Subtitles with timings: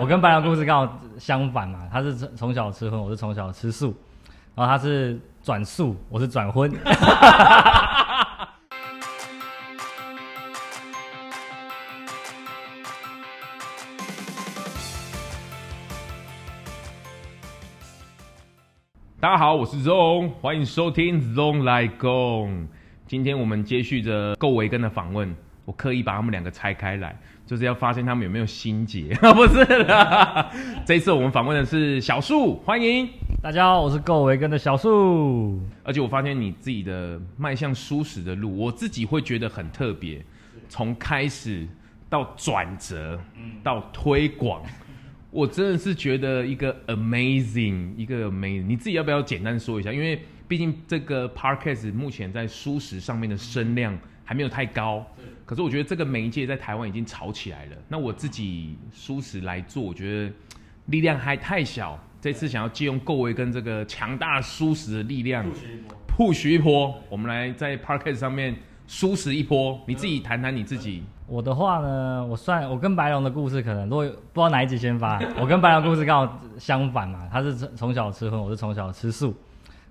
[0.00, 3.94] 我跟白羊故事刚好相反嘛，他是从从小吃荤，我是从小吃素，
[4.54, 6.72] 然后他是转素，我是转荤。
[19.20, 22.66] 大家好，我是 Zong，欢迎收听 Zong 来共。
[23.06, 25.36] 今天我们接续着够维根的访问，
[25.66, 27.14] 我刻意把他们两个拆开来，
[27.50, 29.12] 就是要发现他们有没有心结。
[29.34, 30.52] 不是啦，
[30.86, 33.08] 这一次我们访问的是小树，欢迎
[33.42, 35.60] 大家好，我是够维根的小树。
[35.82, 40.24] 而且我发现你自己的迈向舒适的路，我自己会觉得很特别，
[40.68, 41.66] 从开始
[42.08, 43.20] 到转折，
[43.64, 44.62] 到推广。
[45.32, 48.64] 我真的是觉得一个 amazing，一个 amazing。
[48.64, 49.92] 你自己要不要简单说一下？
[49.92, 53.98] 因为毕竟这个 podcast 目前在舒适上面的声量
[54.30, 55.04] 还没有太高，
[55.44, 57.72] 可是我觉得这个媒介在台湾已经炒起来了。
[57.88, 60.32] 那我自己蔬食来做，我觉得
[60.86, 61.98] 力量还太小。
[62.20, 65.44] 这次想要借用各位跟这个强大蔬食的力量
[66.06, 68.54] ，push 一波，我们来在 Parket 上面
[68.88, 69.80] 蔬食一波。
[69.84, 71.02] 你自己谈谈你自己。
[71.26, 79.34] 我的话呢，我算我跟白龙的故事可能如果不知道哪一集先发， 我跟白龙故事刚好相反嘛，他是从从小吃荤，我是从小吃素，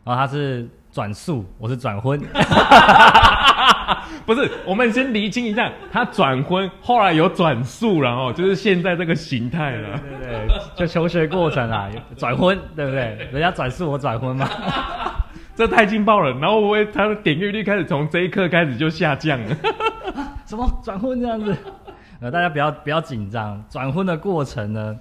[0.05, 2.17] 然后他是转素，我是转荤。
[4.25, 9.99] 不是，我们先厘清一下，他转婚，后来有转速，然后就是现在这个形态了。
[9.99, 13.29] 对对对，就求学过程啊， 转婚，对不对？
[13.31, 14.47] 人家转速，我转婚嘛。
[15.55, 19.57] 这太劲爆了，然后我他的点阅率开始从这一刻开始就下降了。
[20.47, 21.55] 什么转婚这样子？
[22.21, 23.61] 呃，大家不要不要紧张。
[23.69, 24.97] 转婚的过程呢，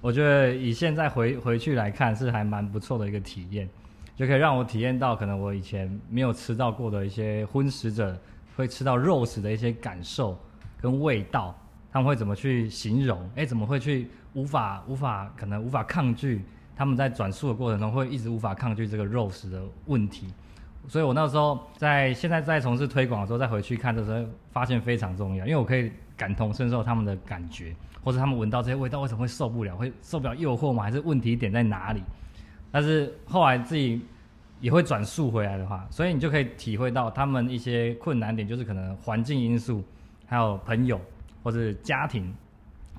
[0.00, 3.68] 我觉得以现在回回去来看，是还蛮不错的一个体验，
[4.20, 8.14] 就可以让我体验到可能我以前没有吃到过的一些荤食者
[8.54, 10.38] 会吃到肉食的一些感受
[10.78, 11.58] 跟味道，
[11.90, 13.18] 他们会怎么去形容？
[13.34, 16.44] 哎，怎么会去无法无法可能无法抗拒？
[16.76, 20.26] 他们在转述的过程中会一直无法抗拒这个肉食的问题，
[20.86, 27.74] 所以我那时候在现在在从事推广的时候再回去看的时候，发现非常重要，因为我可以感同身受他们的感觉，
[28.04, 30.82] 或者他们闻到这些味道为什么会受不了，会受不了诱惑吗？
[30.82, 32.02] 还是问题点在哪里？
[32.70, 34.00] 但是后来自己
[34.60, 39.82] 也会转素回来的话，所以你就可以体会到他们一些困难点，就是可能环境因素，
[40.26, 41.00] 还有朋友
[41.42, 42.32] 或者家庭，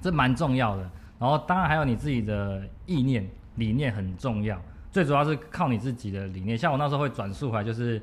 [0.01, 0.89] 这蛮重要的。
[1.19, 3.27] 然后当然还有你自己的意念。
[3.57, 4.59] 理念很重要，
[4.93, 6.57] 最主要是靠你自己的理念。
[6.57, 8.01] 像我那时候会转素回来，就是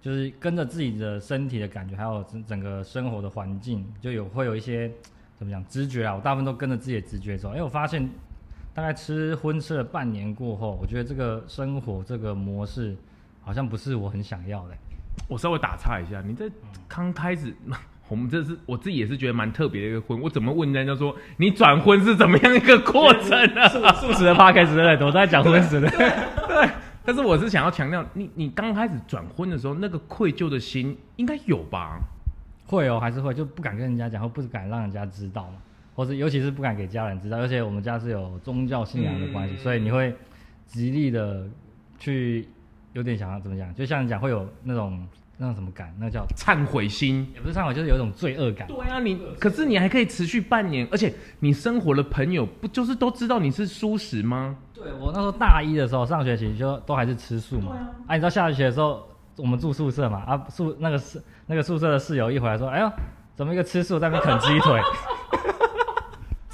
[0.00, 4.90] 就是跟着自己的身体的感觉，还有整整个生活的环境，就有会有一些
[5.36, 6.14] 怎么讲直觉啊。
[6.14, 7.50] 我大部分都跟着自己的直觉走。
[7.50, 8.08] 因为我发现
[8.78, 12.96] 大概吃荤吃了半年过后，我觉得这个生活这个模式
[13.42, 14.74] 好像不是我很想要的。
[15.26, 16.48] 我稍微打岔一下，你在
[16.86, 17.52] 刚开始。
[18.08, 23.68] 我们这是我自己也是觉得蛮特别的一个婚，我怎么问人家说你转婚是怎么样一个过程呢？
[23.68, 25.06] 素素食的 podcast 对不对？
[25.08, 26.70] 我在讲荤食的，对。
[27.04, 31.98] 但是我是想要强调，你你刚开始转婚的时候，那个愧疚的心应该有吧？
[32.68, 35.56] 会哦，还是会，就不敢跟人家讲，或不敢让人家知道嘛，
[35.98, 37.38] 或者尤其是不敢给家人知道。
[37.38, 40.14] 而且我们家是有宗教信仰的关系，嗯、所以你会
[40.64, 41.44] 极力的
[41.98, 42.48] 去
[42.92, 43.74] 有点想要怎么讲？
[43.74, 45.04] 就像你讲会有那种。
[45.40, 45.94] 那种什么感？
[46.00, 48.66] 那叫忏悔心，也不是忏悔，就是有一种罪恶感。
[48.66, 54.56] 对啊，你可是你还可以持续半年，而且你生活的朋友不就是都知道你是蔬食吗？
[54.74, 57.70] 对，我那时候大一的时候，上学期就都还是吃素嘛。
[57.70, 59.06] 啊，啊，你知道下学期的时候，
[59.36, 62.90] 我们住宿舍嘛，啊宿那个室那个宿舍的室友一回来说，哎呦，
[63.36, 64.80] 怎么一个吃素在那边啃鸡腿？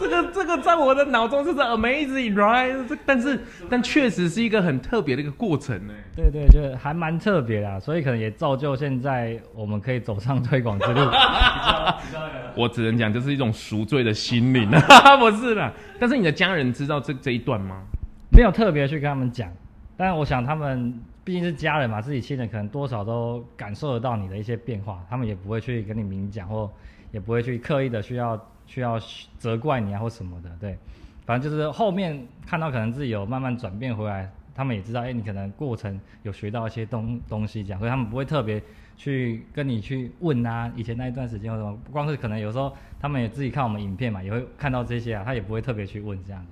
[0.04, 2.86] 这个这个在我的脑中就是 amazing，right？
[2.86, 5.94] 这但是但确实是一个很特别的一个过程呢。
[6.14, 11.00] 对对，就还蛮特别的，所以可能也造就现在我们可以走上推广之路。
[12.54, 15.72] 我只能讲，这是一种赎罪的心灵啊， 不是啦。
[15.98, 17.82] 但是你的家人知道这这一段吗？
[18.30, 19.50] 没有特别去跟他们讲，
[19.96, 20.92] 但我想他们
[21.24, 26.70] 毕竟是家人嘛，自己亲人可能多少都感受得到你的一些变化，他们也不会去跟你明讲，或
[27.10, 28.38] 也不会去刻意的需要。
[28.74, 28.98] 需要
[29.38, 30.76] 责怪你啊或什么的，对，
[31.24, 38.60] 反正就是后面看到可能自己有慢慢转变回来，他们也知道，哎、你可能过程有学到一些东东西，这样，所以他们不会特别
[38.96, 46.44] 去跟你去问啊，以前那一段时间或什么，不光是可能有时候他们也自己看我们影片嘛，也会看到这些啊，他也不会特别去问这样。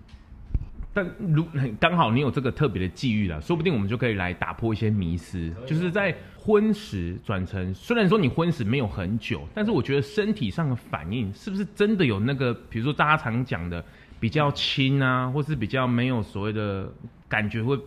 [0.95, 1.47] 但如
[1.81, 13.85] 刚好你有这个特别的际遇了，说不定我们就可以来打破一些迷思，就是在荤食转成，虽然说你荤食没有很久，但是我觉得身体上的反应是不是真的有那个，比如说大家常讲的
[14.21, 16.93] 比较轻啊，或是比较没有所谓的
[17.29, 17.79] 感觉会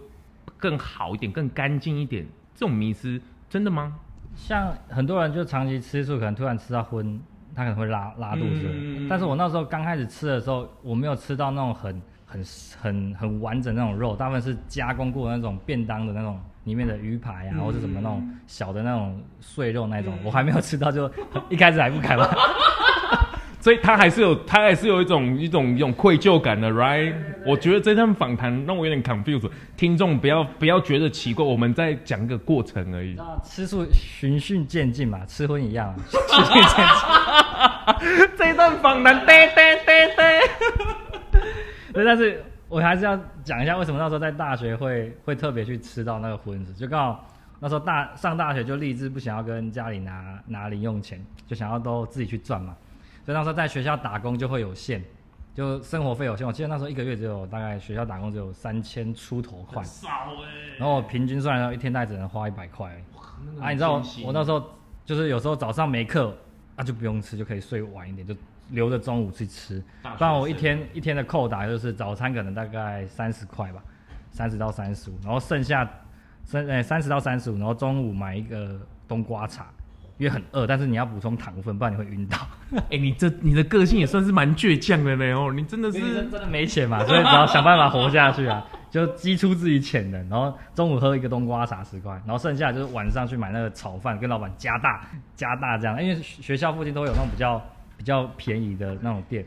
[0.58, 2.26] 更好一点、更干净一点，
[2.56, 3.96] 这种迷思真的吗？
[4.36, 7.20] 像很多人就长期吃素，可能突然吃到荤。
[7.58, 8.70] 他可能会拉拉肚子。
[8.70, 12.02] 嗯、但是我那时候刚开始吃的时候，我没有吃到那种很
[12.36, 12.44] 很
[12.82, 21.12] 很很完整那种肉，大部分是加工过的那种便当的那种里面的鱼排啊，嗯、或者什么那种小的那种碎肉那种，嗯、我还没有吃到，就
[21.50, 22.28] 一开始还不敢嘛。
[23.60, 27.16] 所以他还是有，他还是有一种一种一种愧疚感的，right？
[27.48, 33.18] 我觉得这段访谈让我有点 confused，听众不要不要觉得奇怪，我们在讲一个过程而已。
[33.44, 38.30] 吃素循序渐进嘛，吃荤一样，循序渐进。
[38.38, 40.42] 这一段访谈，对对对对。
[41.96, 47.26] 对， 但是我还是要讲一下，为什么那时候在大学会会特别去吃到那个荤食，就刚好
[47.60, 52.76] 那时候大上大学就立志不想要跟家里拿拿零用钱，就想要都自己去赚嘛。
[53.26, 55.04] 所以那时候在学校打工就会有限，
[55.54, 56.46] 就生活费有限。
[56.46, 60.78] 我记得那时候一个月只有大概学校打工只有三千出头块，少欸。
[60.78, 62.92] 然后我平均算来一天大概只能花一百块。
[63.60, 64.64] 啊，你知道我我那时候
[65.06, 66.36] 就是有时候早上没课，
[66.76, 68.36] 啊就不用吃，就可以睡晚一点，就
[68.70, 69.84] 留着中午去吃。
[70.02, 73.82] 不然我一天一天的扣打就是早餐可能大概三十块吧，
[74.32, 75.90] 三十到三十五，然后剩下
[76.44, 79.68] 三呃三十到三十五，然后中午买一个冬瓜茶。
[80.18, 82.38] 因为很饿，但是你要补充糖分，不然你会晕倒。
[82.72, 90.30] 哎、欸，你这你的个性也算是蛮倔强的呢哦，你真的是真的没钱嘛，所以只要想办法活下去啊， 就激出自己潜能。
[90.30, 95.02] 然后中午喝一个冬瓜茶十块，然后剩下就是晚上去买那个炒饭，跟老板加大
[95.36, 96.02] 加大这样。
[96.02, 97.62] 因为学校附近都会有那种比较
[97.98, 99.46] 比较便宜的那种店。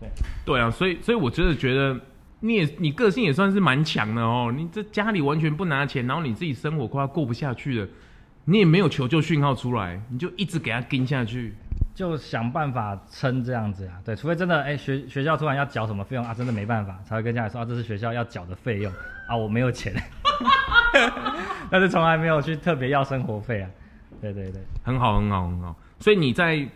[0.00, 0.08] 对
[0.44, 1.98] 对啊，所以所以我真的觉得
[2.40, 4.52] 你也你个性也算是蛮强的哦。
[4.54, 7.88] 你这家里完全不拿钱，然后你自己生活快要过不下去了。
[8.44, 11.54] 你也没有求救讯号出来，你就一直给他跟下去，
[11.94, 14.00] 就想办法撑这样子啊。
[14.04, 18.90] 对，除非真的哎、欸、学学校突然要缴什么费用啊，真的没办法才会跟家里说啊，这是学校要缴的费用
[19.28, 19.92] 啊，我没有钱，
[21.70, 23.68] 但是从来没有去特别要生活费啊。
[24.20, 25.76] 对对对，很好很好很好。
[26.00, 26.66] 所以你再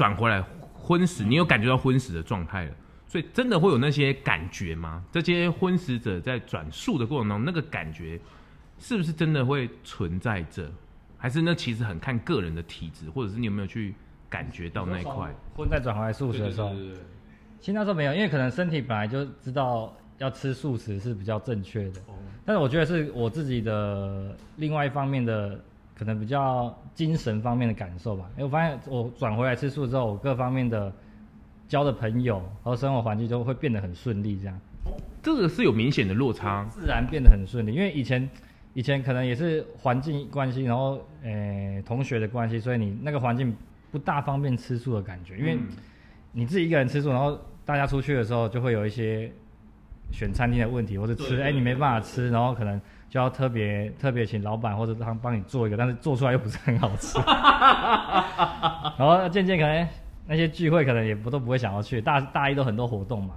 [0.00, 0.42] 转回来
[0.72, 2.72] 昏死，你有感觉到昏死的状态了？
[3.06, 5.04] 所以真的会有那些感觉吗？
[5.12, 8.18] 这些昏死者在转素的过程中，那个感觉
[8.78, 10.72] 是不是真的会存在着？
[11.18, 13.94] 还是那其实很看个人的体质，或者是你有没有去
[14.30, 15.30] 感觉到那一块？
[15.54, 16.70] 荤在转回来素食的时候，
[17.60, 22.00] 其实那时候没有，因为可能身体本来就知道要吃素食是比较正确的。
[22.46, 25.62] 但是我觉得是我自己的另外一方面的，
[26.00, 28.24] 可能比较精神方面的感受吧。
[28.32, 30.92] 因为我发现我转回来吃素之后，我各方面的
[31.68, 34.58] 交的朋友和生活环境都会变得很顺利，这样。
[35.22, 38.28] 这个是有明显的落差，自然变得很顺利，因为以前。
[38.72, 43.52] 以前可能也是环境关系，然后诶、欸、同学的关系，所以你那个环境
[43.90, 45.58] 不大方便吃素的感觉，因为
[46.30, 49.28] 你自己一个人吃素，然后大家出去的时候就会有一些
[50.12, 52.80] 选餐厅的问题，或者吃哎、欸、你没办法吃，然后可能
[53.10, 57.18] 就要特别特别请老板或者他帮你做一个，但是做出来又不是很好吃，
[58.96, 59.86] 然后渐渐可能
[60.28, 63.34] 那些聚会可能也不都不会想要去，大大一都很多活动嘛。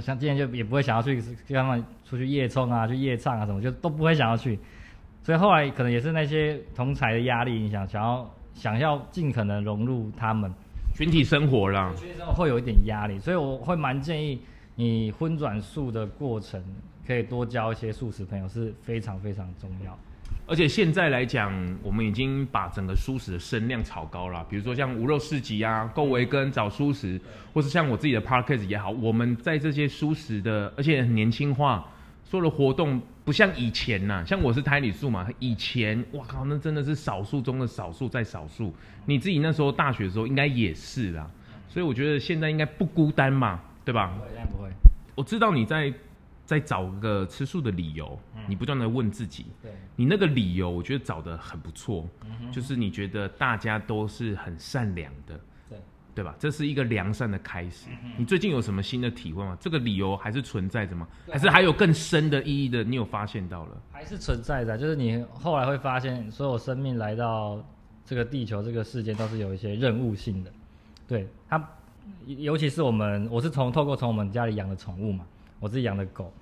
[0.00, 4.58] 像今天就也不会想要去跟他们出去夜冲啊，去夜唱啊什么，就都不会想要去。
[5.22, 10.52] 所以后来可能也是那些同才的压力影响，想要想要尽可能融入他们
[10.94, 11.92] 群体生活啦。
[11.96, 14.42] 群体生活会有一点压力，所以我会蛮建议
[14.74, 16.62] 你荤转素的过程，
[17.06, 19.98] 可以多交一些素食朋友，是非常非常重要。
[20.46, 21.52] 而且现在来讲，
[21.82, 24.44] 我们已经把整个素食的声量炒高了。
[24.48, 27.18] 比如说像无肉市集啊、购维根找素食，
[27.54, 31.86] 或是像我自己的 podcast 也好，我们在这些素食的，而且很年轻化，
[32.24, 34.24] 所有的活动不像以前呐、啊。
[34.26, 38.74] 像我是胎里素嘛，以前哇靠，那真的是少数中的少数在少数。
[39.06, 41.30] 你自己那时候大学的时候应该也是啦，
[41.70, 44.12] 所以我觉得现在应该不孤单嘛，对吧？
[44.18, 44.68] 不会，不会。
[45.14, 45.90] 我知道你在。
[46.44, 55.78] 再找个吃素的理由，嗯、你不断的问自己，对你那个理由，我觉得找的很不错，嗯、就是你觉得大家都是很善良的，对
[56.14, 56.34] 对吧？
[56.38, 57.88] 这是一个良善的开始。
[58.04, 59.56] 嗯、你最近有什么新的体会吗？
[59.58, 61.08] 这个理由还是存在着吗？
[61.30, 62.84] 还是还有更深的意义的？
[62.84, 63.82] 你有发现到了？
[63.90, 67.64] 还是存在的，就是你后来会发现，所有生命来到
[68.04, 70.52] 这个地球这个世界，都是有一些任务性的。
[71.08, 71.68] 对它，
[72.26, 75.24] 尤其是我们，我是从透过从我们家里养的宠物嘛。
[75.60, 76.32] 我自己养的狗，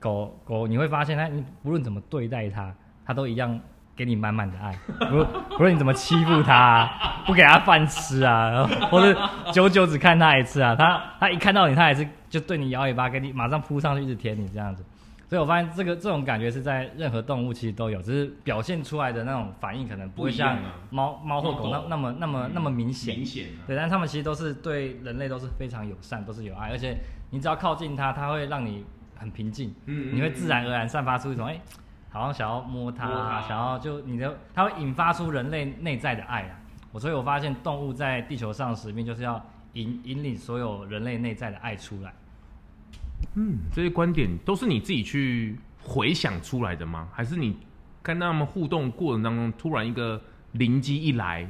[0.00, 3.60] 狗狗你会发现它，你不论怎么对待它，它都一样
[3.94, 4.76] 给你满满的爱。
[5.08, 5.24] 不
[5.56, 6.90] 不论你怎么欺负它，
[7.26, 9.18] 不给它饭吃啊，然后或者
[9.52, 14.84] 久久只看它一次啊，它它一看到你，它也是就对你摇尾巴，给你马上扑上去一直舔你这样子。
[15.28, 20.56] 所以我发现这个这种感觉是在任何动物其实都有，只是表现出来的那种反应可能不会像
[20.90, 23.16] 猫猫或狗那那么那么那么明显。
[23.16, 23.46] 明显。
[23.66, 26.96] 对，但它们其实都是对人类都是非常友善，都是有爱，而且。
[27.30, 28.84] 你只要靠近它，它会让你
[29.16, 31.60] 很平静，嗯，你会自然而然散发出一种哎、欸，
[32.10, 36.60] 好像想要摸它，想要就你的，它会引发出人类内在的爱啊。
[36.92, 42.14] 我所以我发现动物在地球上的使命就是要引引领所有人类内在的爱出来。
[43.34, 47.08] 嗯，这些观点都是你自己去回想出来的吗？
[47.12, 47.58] 还是你
[48.02, 50.20] 跟他们互动过程当中突然一个
[50.52, 51.46] 灵机一来？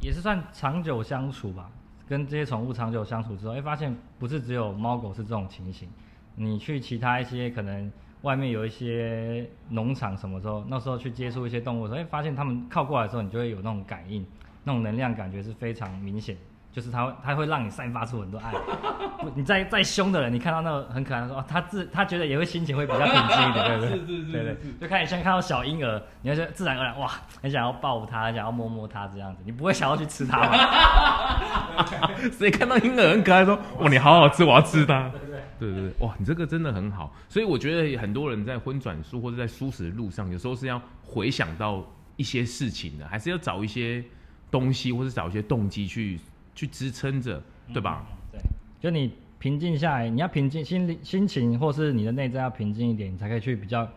[0.00, 1.70] 也是算长久相处吧，
[2.12, 5.88] 跟这些宠物长久相处之后，哎，发现不是只有猫狗是这种情形。
[6.36, 7.90] 你去其他一些可能
[8.20, 14.26] 外面有一些农场什么时候，那时候去接触一些动物的时候，哎，发现它们靠过来的时候，你就会有那种感应，
[14.64, 16.36] 那种能量感觉是非常明显。
[16.72, 18.52] 就是它会，它会让你散发出很多爱。
[19.36, 23.90] 你再再凶的人，你看到那个很可爱的说，哦，他自他觉得也会心情会比较平静一点，对不对？
[24.00, 24.56] 是是是，对对。
[24.80, 27.10] 就看你像看到小婴儿，你会自然而然哇，
[27.40, 32.08] 很想要抱他，很想要摸摸他这样子，你不会想要去吃他吗？
[32.32, 35.10] 所以看到婴儿很可爱，说，哇，你好好吃，我要吃它。
[35.10, 37.14] 对对对对对，哇，你这个真的很好。
[37.28, 41.84] 所以我觉得很多人在荤转素或者在素食的路上，有时候是要回想到
[42.16, 44.02] 一些事情的，还是要找一些
[44.50, 46.18] 东西，或者找一些动机去。
[46.54, 47.42] 去支撑着，
[47.72, 48.04] 对吧？
[48.32, 48.40] 嗯，对，
[48.80, 53.88] 就你平静下来，你要平静心心情，或是你的内在要平静一点，你才可以去比较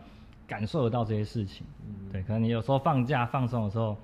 [0.46, 1.66] 感受得到这些事情。
[1.86, 3.96] 嗯，对，可能你有时候放假放松的时候，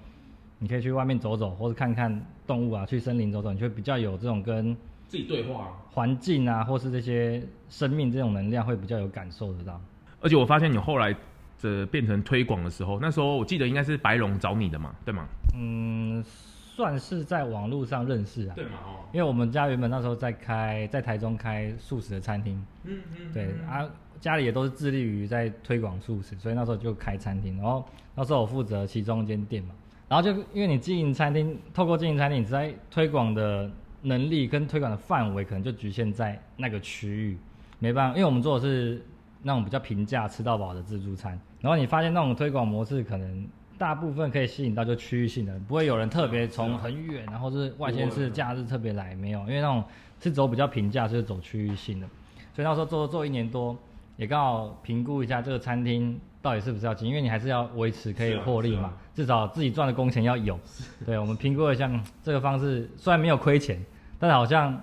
[0.58, 4.76] 你可以去外面走走，或是看看动物啊，去森林走走，你就会比较有这种跟
[5.08, 9.80] 自己对话、环境啊，或是这些生命这种能量，会比较有感受得到。
[10.20, 11.14] 而且我发现你后来
[11.58, 15.26] 这变成推广的时候，那时候我记得应该是白龙找你的嘛，对吗？
[15.56, 16.24] 嗯。
[16.74, 18.70] 算是在网络上认识啊，对嘛？
[18.86, 23.86] 哦，因为我们家原本那时候在开，在台中开素食的餐厅，嗯嗯，对啊，
[24.18, 29.74] 家里也都是致力于在推广素食，所以那时候就开餐厅，然后那时候我负责其中一间店嘛，
[30.08, 37.36] 然后就因为你经营餐厅，透过经营餐厅，你在推广的能力跟推广的范围可能就局限在那个区域，
[37.80, 39.04] 没办法，因为我们做的是
[39.42, 43.46] 那种比较平价吃到饱的自助餐，然后你发现那种推广模式可能。
[43.82, 49.82] 大部分可以吸引到就区域性的，不会有人特别从很远，然后是外县市假日特别来，没有，因为那种
[50.20, 52.06] 是走比较平价，就是走区域性的。
[52.54, 53.76] 所以那时候做做一年多，
[54.16, 60.56] 也刚好评估一下这个餐厅到底是不是要进，因为你还是要维持可以获利嘛，至少自己赚的工钱要有。
[61.04, 61.90] 对，我们评估一下
[62.22, 63.84] 这个方式，虽然没有亏钱，
[64.16, 64.80] 但是好像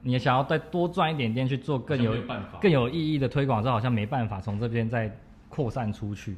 [0.00, 2.14] 你想要再多赚一点点去做更有
[2.58, 5.14] 更有意义的推广，这好像没办法从这边再
[5.50, 6.34] 扩散出去。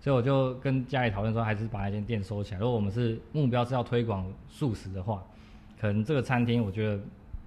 [0.00, 2.60] 所以我就跟家里讨论说，还是把那间店收起来。
[2.60, 5.20] 如果我们是目标是要推广素食的话，
[5.80, 7.00] 可能这个餐厅我觉得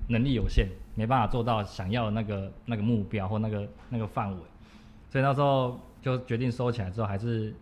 [0.07, 4.37] 能力有限，没办法做到想要的那个那个目标或那个那个范围。
[5.09, 7.53] 所以那时候就决定收起来之后，还是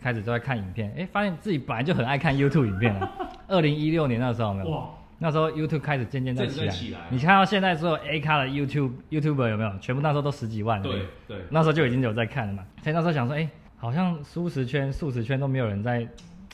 [0.00, 0.90] 开始都在看影片。
[0.96, 3.12] 哎，发现自己本来就很爱看 YouTube 影片了。
[3.46, 4.88] 二零一六年那时候有没有？
[5.18, 6.68] 那时候 YouTube 开始渐渐在起来。
[6.68, 9.78] 起来你看到现在所有 A 咖的 YouTube YouTuber 有没有？
[9.80, 10.80] 全部那时候都十几万。
[10.80, 11.38] 对对。
[11.50, 12.64] 那时候就已经有在看了嘛。
[12.82, 13.46] 所以那时候想说，哎。
[13.80, 16.06] 好像素食圈、素食圈都没有人在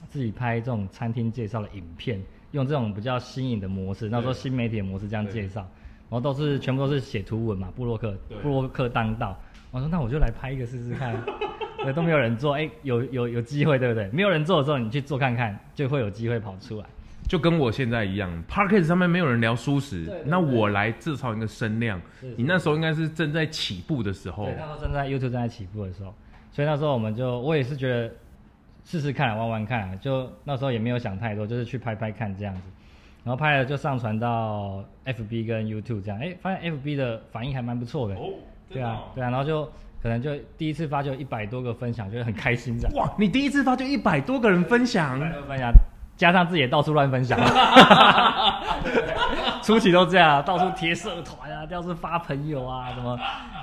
[0.09, 5.61] 自己拍这种餐厅介绍的影片，用这种比较新颖的模式，那时候新媒体的模式这样介绍，
[6.09, 9.37] 然后都是全部都是写图文嘛，布洛克布洛克当道。
[9.73, 11.21] 我说那我就来拍一个试试看，
[11.83, 14.09] 对，都没有人做，哎、欸，有有有机会，对不对？
[14.11, 16.87] 没有人做的时候，你去做看看，就会有机会跑出来。
[17.28, 22.00] 就跟我现在一样，Podcast 上面没有人聊素食，那我来制造一个声量。
[22.37, 26.14] 你那时候应该是正在起步的时候，对，那时候正在 YouTube 正在起步的时候。
[26.56, 28.10] 所以那时候我们就，我也是觉得
[28.82, 32.62] 试试看，玩玩看，就那时候也没有想太多，就是去拍拍看这样子，
[33.25, 38.30] 然后拍了就上传到 FB 跟 YouTube 这样，哎，发现 FB 的反应还蛮不错的，哦，
[38.70, 39.70] 对啊，对啊，然后就
[40.02, 42.96] 可能就第一次发就一百多个分享，就很开心这样。
[42.96, 45.70] 哇，你第一次发就一百多个人分享，分享，
[46.16, 47.38] 加上自己也到处乱分享，
[49.62, 53.20] 初期都这样，到处贴社团啊，到处发朋友啊，什么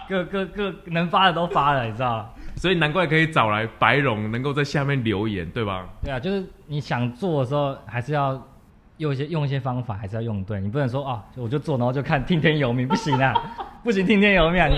[0.08, 2.32] 各各各能发的都发了，你知道。
[2.64, 5.86] 所以难怪可以找来白龙，能够在下面留言，对吧？
[6.02, 8.42] 对啊，就是你想做的时候，还是要
[9.00, 10.62] 用一些用一些方法，还是要用对。
[10.62, 13.34] 你不能说啊，我就做，然后就看听天由命，不行啊，
[13.84, 14.70] 不行听天由命啊！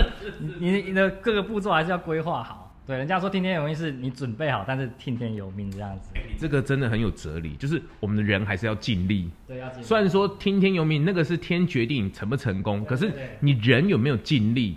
[0.59, 2.75] 你你你的各个步骤还是要规划好。
[2.87, 6.09] 对，人家说听天由命是你准备好，但是听天由命这样子。
[6.39, 9.29] 这个真的很有哲理，就是我们的人还是要尽力。
[9.47, 9.83] 对，要尽力。
[9.83, 14.75] 虽然说听天由命那个是天决定成不成功，可是你人有没有尽力？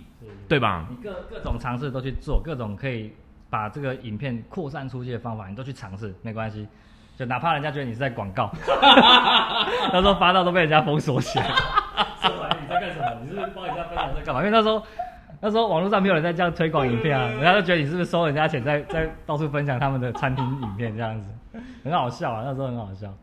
[0.49, 0.85] 对吧？
[0.89, 3.13] 你各各种尝试都去做，各种可以
[3.49, 6.67] 把这个影片扩散出去的方法，你都去尝试，没关系。
[7.15, 8.49] 就哪怕人家觉得你是在广告，
[9.93, 11.45] 那时候发到都被人家封锁起来。
[11.45, 13.21] 说完你在干什么？
[13.21, 14.39] 你是不是帮人家分享在干嘛？
[14.39, 14.81] 因为那时候
[15.41, 21.27] 那时候网络上没有人在这样推广影片啊，人家就觉得你是不是收人家钱在在到处分享他们的餐厅影片这样子，
[21.83, 23.13] 很好笑啊，那时候很好笑。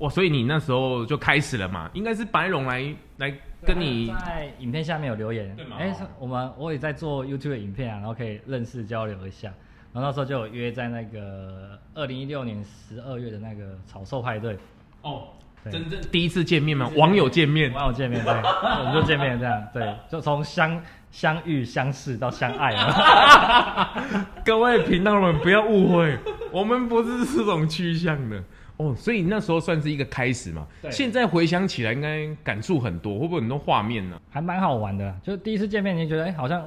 [0.00, 1.88] 哇，所以你那时候就开始了嘛？
[1.94, 3.32] 应该是白龙来来。
[3.64, 9.52] 跟你在影片下面有留言，哎、欸，我们我也在做 YouTube 的影片啊，然后可以认识交流一下，
[9.92, 14.56] 然后那时候就有约在那个二零一六年十二月的那个草兽派对，
[15.02, 15.24] 哦，
[15.62, 15.72] 对。
[15.72, 16.90] 真正第一次见面嘛？
[16.96, 24.26] 网友见面，网友见面，对，我们就见面这样，对，就从相相遇、相识到相爱了。
[24.44, 26.18] 各位频道们不要误会，
[26.50, 28.42] 我们不是这种趋向的
[28.80, 28.94] 哦。
[28.96, 30.66] 所以那时候算是一个开始嘛。
[30.82, 30.90] 对。
[30.90, 34.20] 现在回想起来，应该感触很多，会不会很多画面呢？
[34.30, 36.62] 还蛮好玩的，就第一次见面，你觉得哎、欸，好像。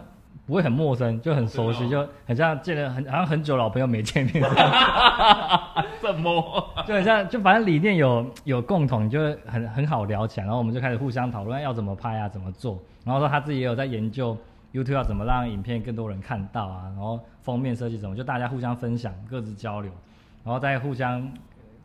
[0.46, 4.74] 不会很陌生，就很熟悉，就很像见了很好像很久老朋友没见面这样。
[6.04, 6.68] 怎么？
[6.86, 10.46] 就很像，就反正理念有有共同，就会很很好聊起来。
[10.46, 12.78] 然后我们就开始互相讨论要怎么拍啊，怎么做。
[13.06, 14.38] 然后说他自己也有在研究
[14.74, 16.84] YouTube 要怎么让影片更多人看到啊。
[16.88, 19.90] 然后封面设计怎么，就大家互相分享，各自交流，
[20.44, 21.26] 然后再互相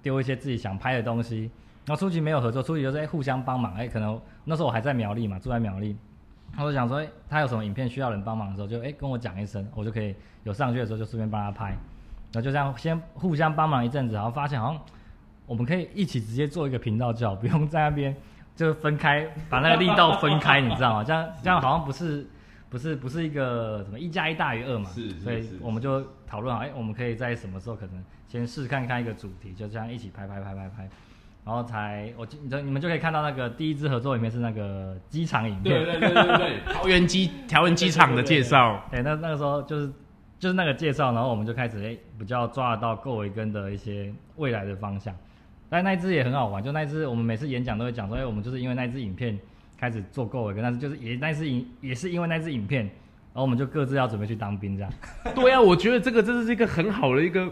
[0.02, 1.50] 丢一些自己想拍的东西。
[1.86, 3.74] 然后初期没有合作，初期就是哎互相帮忙。
[3.74, 5.96] 哎，可能那时候我还在苗栗嘛，住在苗栗。
[6.54, 10.14] 他就想说，欸，他有什么影片需要人帮忙的时候，就哎跟我讲一声，我就可以
[10.44, 11.66] 有上去的时候就顺便帮他拍。
[12.30, 14.80] 然后就这样先互相帮忙一阵子，然后发现好像
[15.46, 18.14] 我们可以一起直接做一个频道就好，不用在那边
[18.54, 21.04] 就分开把那个力道分开，你知道吗？
[21.04, 22.26] 这样这样好像不是
[22.70, 24.90] 不是不是一个什么一加一大于二嘛？
[24.90, 30.88] 是，所以我们就讨论好，哎，我们可以在什么时候可能先试看看一个主题，就这样一起拍拍拍拍拍。
[31.44, 39.90] 然后才我你你们就可以看到那个第一支合作影片是那个机场影片，对对对对对， 桃园机桃园机场的介绍，对，那那个时候就是
[40.38, 45.16] 就是那个介绍，然后我们就开始哎比较抓得到够维根的一些未来的方向，
[45.70, 49.38] 但那一支也很好玩，就那一支我们每次演讲都会讲说，哎，我们就是因为那支影片
[49.78, 54.92] 开始做够维根，但是就是也那是影也是因为那支影片，然后我们就各自要准备去当兵这样。
[55.34, 57.48] 对啊，我觉得这个真的是一个很好的一个。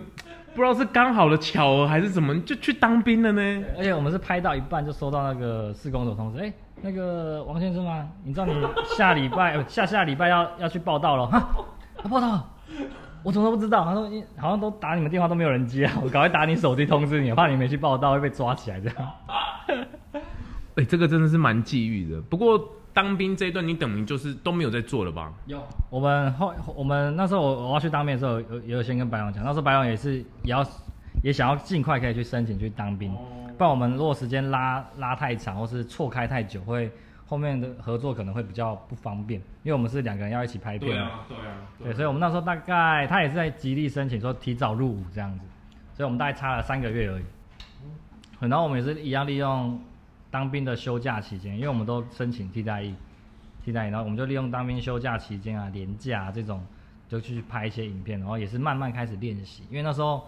[0.55, 3.65] 不知道是刚好的巧合还是怎么，就去当兵了呢？
[3.77, 8.55] 而且我们是拍到一半就收到那个施工所通知，哎、欸，那个王先生啊，你知道你
[8.87, 11.47] 下礼拜 下下礼拜要要去报道了哈？
[12.09, 12.49] 报道？
[13.23, 13.85] 我怎么都不知道？
[13.85, 19.13] 他说你好像都打你们电话都没有人接啊，我赶快打你手机通知你，怕你没去报道会被抓起来这样。
[20.77, 22.21] 哎、欸，这个真的是蛮际遇的。
[22.23, 22.73] 不过。
[22.97, 25.31] 当兵这一段，你等于就是都没有在做了吧？
[25.45, 30.67] 有，我们后我们那时候我我要去当兵的时候，有也有先跟白龙讲，那时候白龙也是也要
[31.23, 33.15] 也想要尽快可以去申请去当兵，
[33.59, 36.91] 不然我们如果时间拉拉太长或是错开太久，会
[37.27, 40.91] 后面的合作可能会比较不方便，因为我们是两个人要一起拍片。
[40.91, 45.45] 对啊，对啊，对，所以我们那时候大概他也是在极力申请说提早入伍这样子，
[45.93, 47.23] 所以我们大概差了三个月而已。
[48.41, 49.79] 然后我们也是一样利用。
[50.31, 52.95] 当兵的休假期间，因为我们都申请替代役，
[53.65, 56.61] 替代役，然后我们就利用当兵休假期间啊、年假啊这种，
[57.09, 59.63] 就去拍一些影片，然后也是慢慢开始练习。
[59.71, 60.27] 因为那时候，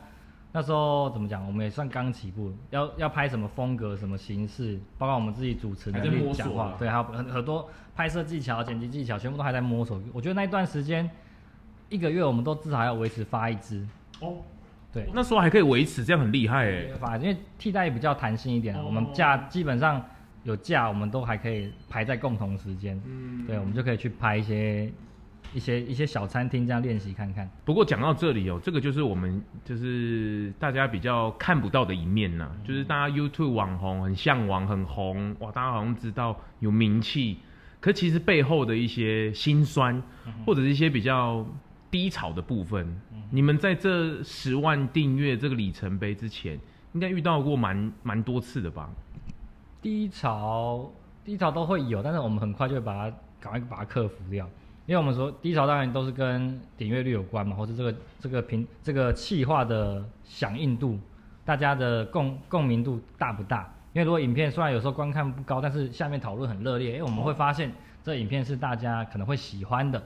[0.52, 10.00] 那时候怎么讲，我们也算刚起步，要要拍什么风格、什么形式，包括我们自己主持能力、讲话，对，还有很很多拍摄技巧、剪辑技巧，全部都还在摸索。
[10.12, 11.10] 我觉得那一段时间，
[11.88, 13.86] 一个月我们都至少要维持发一支。
[14.20, 14.36] 哦。
[14.90, 17.18] 对，那时候还可以维持，这样很厉害哎。
[17.20, 20.02] 因为替代比较弹性一点，哦、我们假基本上
[20.44, 22.98] 有假，我们都还可以排在共同时间。
[23.04, 24.90] 嗯，对，我们就可以去拍一些
[25.52, 27.46] 一些一些小餐厅这样练习看看。
[27.66, 37.36] 不过讲到这里哦，这个就是我们就是大家比较看不到的一面呐、嗯，就是大家 YouTube 网红很向往很红哇，大家好像知道有名气，
[37.78, 41.46] 可其实背后的一些辛酸、嗯、或者是一些比较。
[41.90, 46.58] 低潮的部分，你们在这十万订阅这个里程碑之前，
[46.92, 48.90] 应该遇到过蛮蛮多次的吧？
[49.80, 50.92] 低潮，
[51.24, 54.46] 低潮都会有，但是我们很快就会把它赶快把它克服掉，
[54.84, 60.98] 因为我们说低潮当然都是跟点阅率有关嘛，或者这个这个频这个气化的响应度，
[61.44, 63.62] 大家的共共鸣度大不大？
[63.94, 67.72] 因为如果影片虽然有时候观看不高，但是下面讨论很热烈，哎，我们会发现
[68.02, 70.02] 这影片是大家可能会喜欢的，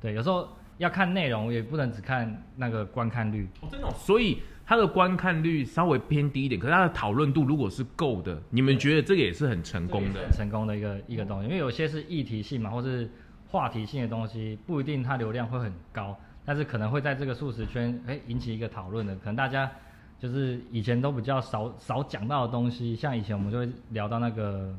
[0.00, 0.48] 对，有时候。
[0.78, 3.48] 要看内容，也不能只看那个观看率。
[3.60, 3.92] 哦，真的哦？
[3.96, 11.46] 所以它的观看率稍微偏低一点，可是它的讨论度如果是够的，你们觉得这个也是很成功的，很成功的一个一个东西。
[11.46, 13.08] 因为有些是议题性嘛，或是
[13.46, 19.14] 话题性的东西，不一定它流量会很高，但是可能会在这个素食圈，哎，引起一个讨论的。
[19.16, 19.70] 可能大家
[20.18, 24.74] 就是以前都比较少少讲到的东西，像以前我们就会聊到那个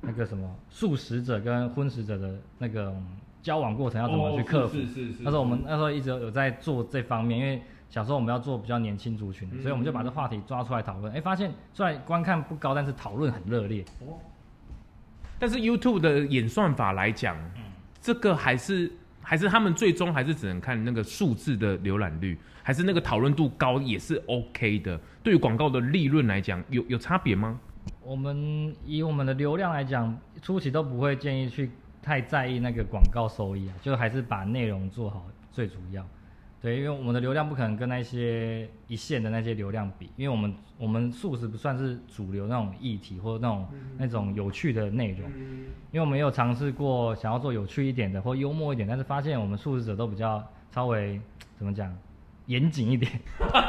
[0.00, 2.94] 那个什么素食者跟荤食者的那个。
[3.48, 4.76] 交往过程要怎么去克服？
[4.76, 5.22] 哦、是是是是。
[5.22, 11.10] 那时候我们那时候一直有在做这方面，因为小时候我们要做比较年轻族群，嗯，所以我们就把这话题抓出来讨论。
[11.14, 13.82] 哎，发现虽然观看不高，但是讨论很热烈。
[14.00, 14.20] 哦。
[15.38, 17.62] 但是 YouTube 的演算法来讲，嗯，
[18.02, 25.00] 这个还是还是他们最终还是只能看那个数字的浏览率，还是那个讨论度高也是 OK 的。
[25.22, 27.58] 对于广告的利润来讲，有有差别吗？
[28.02, 31.70] 我们以我们的流量来讲，初期都不会建议去。
[32.08, 36.02] 太在意那个广告收益啊，就还是把内容做好最主要。
[36.62, 50.42] 对，因为我们的流量不可能跟那些一线的那些流量比，因为我们我们素食不算是主流那种议题或者那种、嗯、那种有趣的内容，嗯、因为我们也有尝试过想要做有趣一点的或幽默一点，但是发现我们素食者都比较
[50.72, 51.20] 稍微
[51.58, 51.94] 怎么讲
[52.46, 53.12] 严谨一点。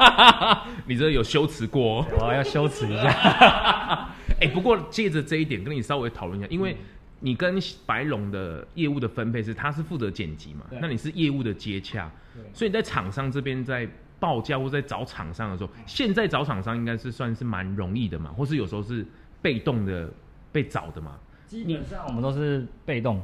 [0.87, 2.03] 你这有羞耻过？
[2.21, 3.03] 我要羞耻一下。
[4.39, 6.77] 哎、欸，不过借着这一点跟你稍微讨论一下，因为。
[7.19, 10.65] 你跟白龙的业务的分配是，他是负责剪辑嘛？
[10.81, 12.09] 那你是业务的接洽，
[12.53, 13.87] 所以你在厂商这边在
[14.19, 19.05] 报价或在找厂商的时候，现在找厂商应该是算是蛮容易的嘛，或是有时候是
[19.41, 20.09] 被动的
[20.51, 21.17] 被找的嘛？
[21.47, 23.21] 基本上我们都是被动，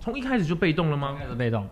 [0.00, 1.16] 从一开始就被动了吗？
[1.18, 1.68] 开始被动。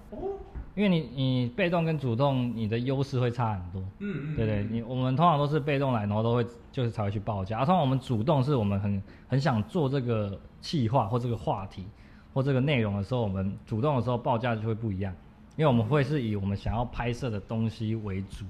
[0.76, 3.80] 因为你你被动跟主动，你的优势会差很多。
[3.98, 7.58] 嗯嗯，对对，你我们通常都是被动来，然后都会就是才会去报价。
[7.58, 11.86] 而通常我们主动是我们很很想做这个企划或这个话题
[12.34, 15.14] 或这个内容的时候，我们主动的时候报价就会不一样，
[15.56, 18.44] 因为我们会是以我们想要拍摄的东西为主，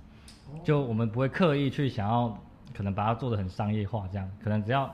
[0.65, 2.37] 就我们不会刻意去想要
[2.75, 4.29] 可能把它做的很商业化这样。
[4.43, 4.93] 可能只要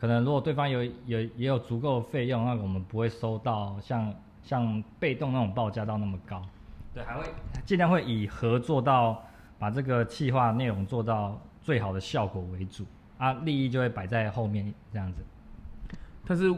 [0.00, 6.42] 可能如果对方有有也有足够的费用，那我们不会收到像像被动那种报价到那么高。
[6.94, 7.24] 对，还会
[7.64, 9.24] 尽量会以合作到
[9.58, 12.84] 把这个企划内容做到最好的效果为主
[13.18, 15.22] 啊，利益就会摆在后面这样子。
[16.26, 16.52] 但是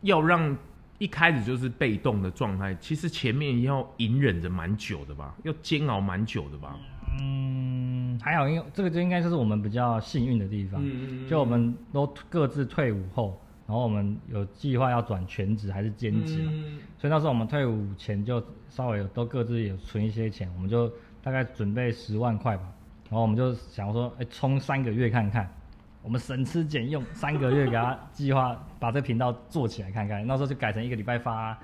[0.00, 0.56] 要让
[0.98, 6.76] 一开始就是被动的状态，其实前面要隐忍着蛮久的吧，要煎熬蛮久的吧。
[7.20, 13.40] 嗯，还好，因为这个就应该就是我们比较幸运的地方，嗯、就我们都各自退伍后。
[13.66, 20.88] 然后我们有计划要转全职还是兼职，嗯，所以那时候我们退伍前就稍微有都各自有存一些钱，我们就
[21.20, 22.62] 大概准备十万块吧。
[23.10, 25.52] 然后我们就想说，哎，冲三个月看看，
[26.00, 30.24] 我们省吃俭用三个月给他计划把这频道做起来看看。
[30.24, 31.58] 那时候就改成一个礼拜发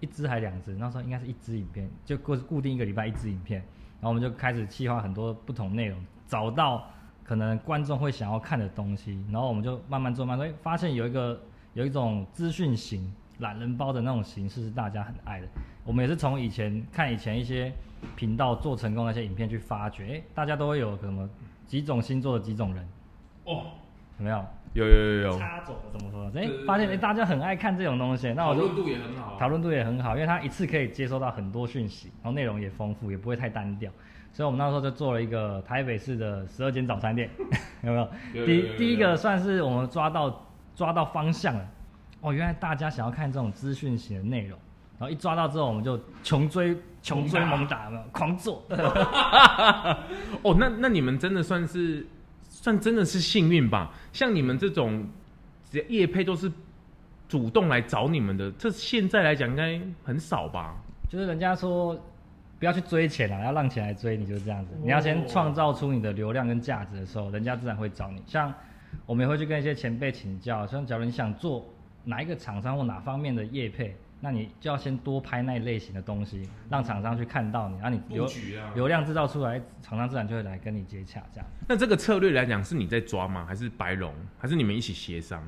[0.00, 3.60] 一支还两支，那时候应该是一支影片，就固固定一个礼拜一支影片。
[3.98, 6.86] 然后我们就开始计划很多不同内容，找到。
[7.26, 11.42] 可能观众会想要看的东西，然后我们就慢慢做，慢慢做，发现有一个
[11.74, 15.48] 有一种资讯型懒人包的那种形式是大家很爱的。
[15.84, 17.72] 我们也是从以前看以前一些
[18.14, 21.28] 频道做成功的那些影片去发掘，哎，大家都会有什么
[21.66, 22.88] 几种星座的几种人
[23.44, 23.72] 哦，
[24.18, 24.44] 有没有？
[24.74, 25.38] 有有有有。
[25.38, 26.30] 插种怎么说？
[26.40, 33.90] 哎，发现哎大家很爱看这种东西，那我就讨论度也很好，讨论度也很好，因为它一次可以接收到很多讯息，然后内容也丰富，也不会太单调。
[34.32, 37.30] 所以，我们那时候就做了一个台北市的十二间早餐店，
[37.82, 38.46] 有没有？
[38.46, 41.66] 第第一个算是我们抓到抓到方向了。
[42.20, 44.58] 哦，原来大家想要看这种资讯型的内容，
[44.98, 48.02] 然后一抓到之后，我们就穷追穷追猛打，有没有？
[48.12, 48.62] 狂做。
[50.42, 52.06] 哦，那那你们真的算是
[52.42, 53.90] 算真的是幸运吧？
[54.12, 55.08] 像你们这种
[55.88, 56.52] 业配都是
[57.26, 60.76] 主动来找你们的，这现在来讲应该很少吧？
[61.08, 61.98] 就是人家说。
[62.58, 64.72] 不要去追钱啊，要让钱来追你，就是这样子。
[64.82, 68.22] 你要先创造出你的流量跟价值的时候，人家自然会找你。
[68.26, 68.52] 像
[69.04, 71.66] 我们也会去跟一些前辈请教，像假如你想做
[72.04, 81.22] 哪一个厂商或哪方面的业配，那你就要先多拍那一类型的东西，让厂商去看到你，然后你流、啊、流量制造出来，厂商自然就会来跟你接洽。
[81.32, 81.46] 这样。
[81.68, 83.44] 那这个策略来讲，是你在抓吗？
[83.46, 84.14] 还是白龙？
[84.38, 85.46] 还是你们一起协商？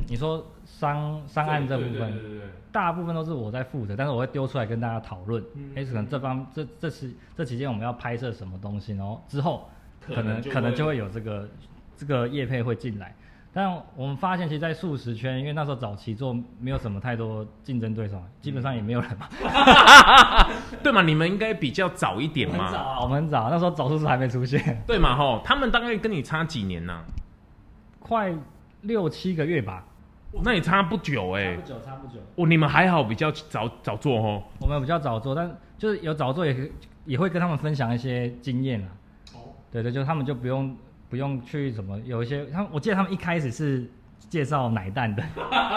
[0.00, 5.42] 嗯，你说商商案这部分，对对对对对，大部分都是我在负责，但是我会丢出来跟大家讨论。
[5.74, 9.68] 哎、嗯，可能这方这这期这期间我们要拍摄什么东西，然后之后
[10.06, 11.48] 可能可能，就会有这个
[11.96, 13.14] 这个业配会进来。
[13.52, 19.28] 但我们发现，其实，在素食圈，因为那时候早期做没有什么太多竞争对手，基本上也没有人嘛。
[20.84, 21.02] 对嘛？
[21.02, 22.66] 你们应该比较早一点嘛。
[22.66, 24.80] 很早啊，我们很早，那时候早素食还没出现。
[24.86, 25.16] 对嘛？
[25.16, 27.04] 吼，他们大概跟你差几年呢、啊？
[27.98, 28.34] 快。
[28.82, 29.84] 六七个月吧，
[30.42, 32.20] 那也差不久哎、欸，差不久，差不久。
[32.36, 34.42] 哦，你们还好，比较早早做哦。
[34.60, 36.70] 我们比较早做，但就是有早做也
[37.04, 38.88] 也会跟他们分享一些经验啊。
[39.34, 39.38] 哦，
[39.70, 40.76] 对对，就他们就不用
[41.08, 43.90] 不用去什么，有一些他们，我记得他们一开始是
[44.28, 45.22] 介绍奶蛋的，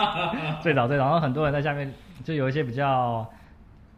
[0.62, 1.92] 最早最早，然后很多人在下面
[2.24, 3.28] 就有一些比较，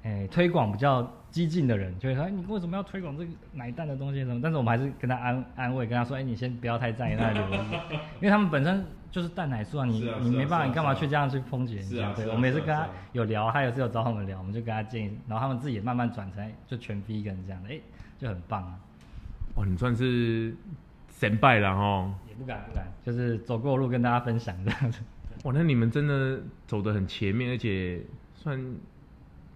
[0.04, 1.06] 哎、欸，推广比较。
[1.36, 4.20] 激进的人就会说：“哎，你为什么要推广这个奶蛋的东西？
[4.24, 8.86] 什么？”但是我们还是跟他安安慰，跟他说：“哎，你先不要太在意那个流量， 因为他们本身
[9.16, 12.12] 就是蛋奶素啊，你你没办法，你干嘛去这样去抨击人家？
[12.12, 17.80] 对，我们也是跟他有聊，他有是有找我们聊，我们就跟他建议，然后他们自己也慢慢转成就全 vegan 这样的，哎，
[18.20, 18.78] 就很棒啊！
[19.56, 20.54] 哇，你算是
[21.18, 22.14] 神拜了哦！
[22.28, 25.00] 也不敢不敢，就是走过路跟大家分享这样子。
[25.46, 28.02] 哇，那你们真的走得很前面，而且
[28.34, 28.62] 算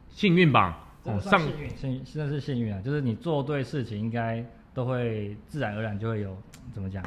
[0.08, 2.82] 幸运吧？”哦，上幸运，幸真的是幸运啊！
[2.82, 4.42] 就是你做对事情，应该
[4.74, 6.38] 都会自然而然就会有
[6.72, 7.04] 怎么讲，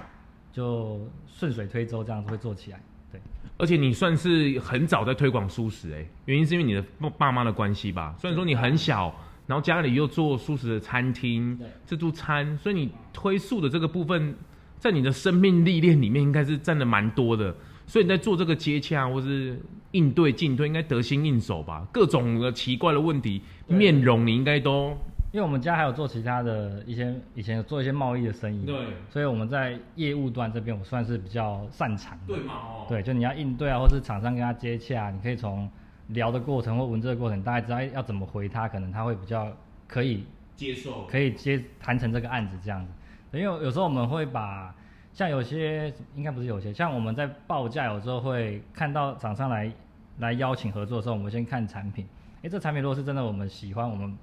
[0.53, 2.81] 就顺水推舟这样子会做起来。
[3.11, 3.21] 对，
[3.59, 8.15] 而且你算是很早在推广素食哎，原因是因为你的爸爸妈的关系吧？
[8.19, 9.15] 虽然说你很小，
[9.47, 14.35] 然后家里又做素食的餐厅，对自助餐，所以你推素的这个部分，
[14.79, 17.55] 在你的生命历练里面应该是占的蛮多的。
[17.87, 19.61] 所以你在做这个接洽或是
[19.91, 21.87] 应对进退，应该得心应手吧？
[21.93, 24.97] 各种的奇怪的问题，面容你应该都。
[25.33, 28.77] 因为我们家还有做其他的一些，以前有做一些贸易的生意，对，
[29.09, 32.35] 所以我们在业务端这边，我算是比较擅长的。
[32.35, 32.53] 对嘛？
[32.55, 35.67] 哦，对，就你要应对啊，或是厂商跟他接洽，你可以从
[36.09, 39.51] 聊的过程或文字的过程，大概知道要怎么回他，可能他会比较
[39.89, 42.93] 可以接受，可以接谈成这个案子这样子。
[43.33, 44.75] 因为有时候我们会把，
[45.15, 49.73] 像有些应该不是有些，像我们在报价有时候会看到厂商来
[50.19, 52.07] 来邀请合作的时候，我们先看产品，
[52.43, 54.15] 哎，这产品如果是真的我们喜欢，我们。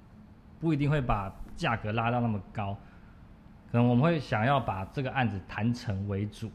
[0.60, 2.76] 不一定会把价格拉到那么高，
[3.72, 6.50] 可能我们会想要把这个案子谈成为主，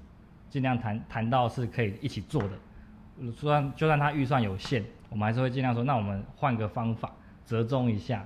[0.50, 3.32] 尽量谈谈到是可以一起做的。
[3.32, 7.12] 虽然就算他预算有限，我们还是会尽量说，那我们换个方法
[7.46, 8.26] 折中一下，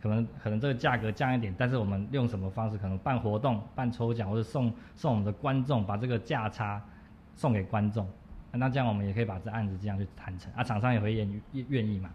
[0.00, 2.76] 可能可能这个价格降一点，但是我们用什么方式？
[2.76, 6.82] 可能办活动、办抽奖，或者送送我们的观众把这个价差
[7.36, 8.08] 送给观众，
[8.52, 12.10] 那这样我们也可以把这案子这样去谈成，啊，厂商也会愿意愿意嘛。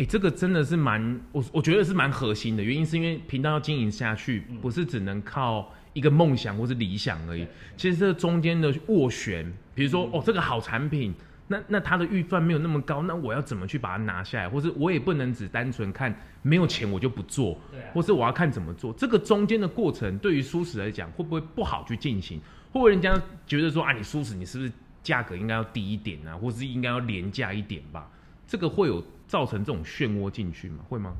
[0.00, 2.62] 哎、欸，这个真的是蛮，我我觉得是蛮核心的。
[2.62, 7.46] 原因是因为频道要经营下去，不是只能靠一个梦想或是理想而已。
[7.76, 11.14] 其实这中间的斡旋，比如说哦，这个好产品，
[11.48, 14.48] 那那它的预算没有那么高，那我要怎么去把它拿下来？
[14.48, 17.60] 或是我也不能只单纯看没有钱我就不做，
[17.92, 18.94] 或是我要看怎么做。
[18.94, 22.38] 这个中间的过程，对于舒适来讲，会不会不好去进行？
[22.72, 28.10] 会不会人家觉得说啊，你舒适你是不是价格应该要低一点啊，或是应该要廉价一点吧？
[28.46, 29.04] 这个会有。
[29.30, 30.84] 造成这种漩涡进去吗？
[30.88, 31.14] 会吗？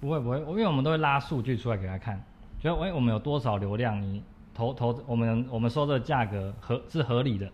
[0.00, 2.22] 不会不会，因为我们都会拉数据出来给他看，
[2.60, 4.22] 觉得哎，我们有多少流量，你
[4.54, 7.50] 投投我们我们收的价格合是合理的，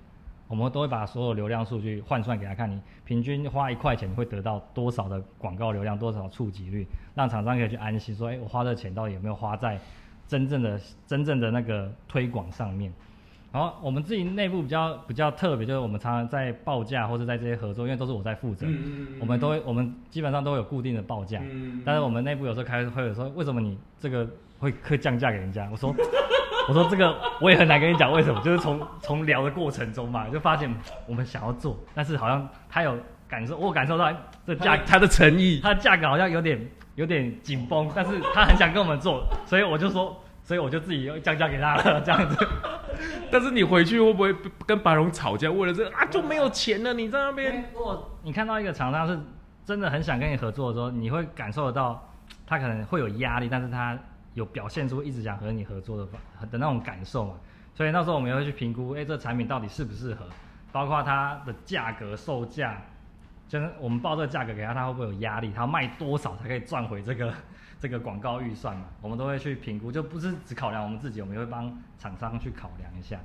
[0.49, 9.81] 我们都会把所有流量数据换算给他看，你平均花一块钱你会得到多少的广告流量，多少触及率，让厂商可以去安心说，哎，我花的钱到底有没有花在
[10.29, 12.93] 真正的真正的那个推广上面。
[13.53, 18.67] 然后我们自己内部比较比较特别，就是我们常常在报价或者在这些合作，因为都是我在负责，
[19.21, 21.39] 我们都会我们基本上都会有固定的报价。
[21.85, 24.27] 但是我们内部有时候开会的时候，为什么你这个
[24.59, 25.69] 会会降价给人家？
[25.71, 25.95] 我说
[26.67, 30.75] 我说这个我也很难跟你讲为什么，就是从从聊的过程中嘛，就发现
[31.07, 32.97] 我们想要做，但是好像他有
[33.29, 34.11] 感受，我感受到
[34.47, 36.59] 这价他的诚意，他的价格好像有点
[36.95, 40.19] 有点紧绷，但是他很想跟我们做，所以我就说。
[40.45, 42.37] 所以我就自己又降价给他了，这样子。
[43.33, 44.33] 但是你回去会不会
[44.67, 45.51] 跟白龙吵架？
[45.51, 46.93] 为了这个啊，就没有钱了。
[46.93, 49.19] 你在那边，如果你看到一个厂商是
[49.65, 52.13] 真的很想跟你合作的时候，你会感受得到
[52.47, 53.99] 他可能会有压力，但是他
[54.35, 56.07] 有表现出一直想和你合作的
[56.51, 57.35] 的那种感受嘛。
[57.75, 60.27] 所以那时候我们也会去评估，哎，这产品到底适不适合，
[60.71, 62.83] 包括它的价格、售价，
[63.49, 65.51] 就是我们报这个价格给他，他会不会有压力？
[65.55, 67.33] 他要卖多少才可以赚回这个？
[67.83, 73.19] 这个广告预算嘛，我们都会去评估，就不是只考量我们自己，我们也会帮厂商去考量一下。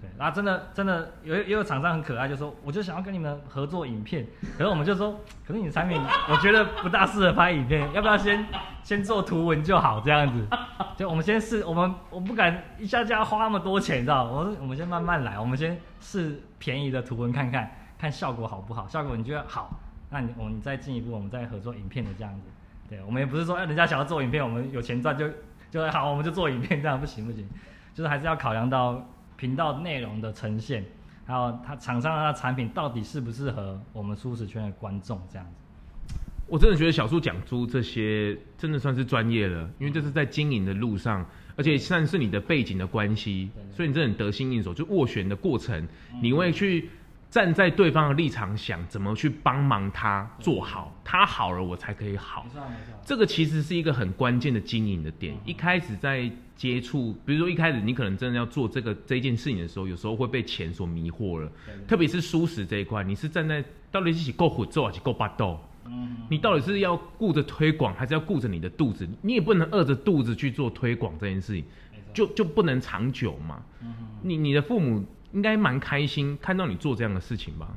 [0.00, 8.46] 对，然后真的真的有也有厂商很可爱，就说我就想要跟你们合作影片，可是我们就说，可是你的产品我觉得不大适合拍影片，要不要先
[8.82, 10.48] 先做图文就好这样子？
[10.96, 14.24] 就我们先试，我们我不敢一下就要花那么多钱，你知道？
[14.24, 18.88] 我说我们先慢慢来，我们先试便宜的图文看看，看效果好不好？
[18.88, 22.48] 效果你觉得好，那你我们再进一步，我们再合作影片的这样子。
[22.90, 25.28] 对，我们也不是说，哎，人家想要做影片，我们有钱赚就
[25.70, 27.48] 就好，我们就做影片，这样不行不行，
[27.94, 30.84] 就是还是要考量到频道内容的呈现，
[31.24, 36.14] 还有他厂商的产品到底适不适合我们舒适圈的观众这样子。
[36.48, 41.24] 我真的觉得小树讲出这些，真的算是专业了，因为这是在经营的路上，
[41.54, 45.86] 而且算是你的背景的关系，所以你真的很得心应手，就斡旋的过程，
[46.20, 46.90] 你会去。
[47.30, 52.44] 站在对方的立场想，怎么去帮忙他做好，他好了我才可以好。
[53.04, 55.36] 这个其实是一个很关键的经营的点。
[55.44, 61.48] 一开始在接触，比如说一开始你可能真的要做这个这件事情的时候，有时候会被钱所迷惑了。
[61.86, 65.62] 特别是舒适这一块，你是站在到底是够虎做还是够霸道？
[65.86, 66.16] 嗯。
[66.28, 69.08] 你到底是要顾着推广，还是要顾着你的肚子？
[69.22, 71.64] 你也不能饿着肚子去做推广这件事情，
[72.12, 73.62] 就就不能长久嘛。
[73.82, 73.94] 嗯。
[74.20, 75.06] 你你的父母。
[75.32, 77.68] 应该蛮开心看到你做这样的事情吧？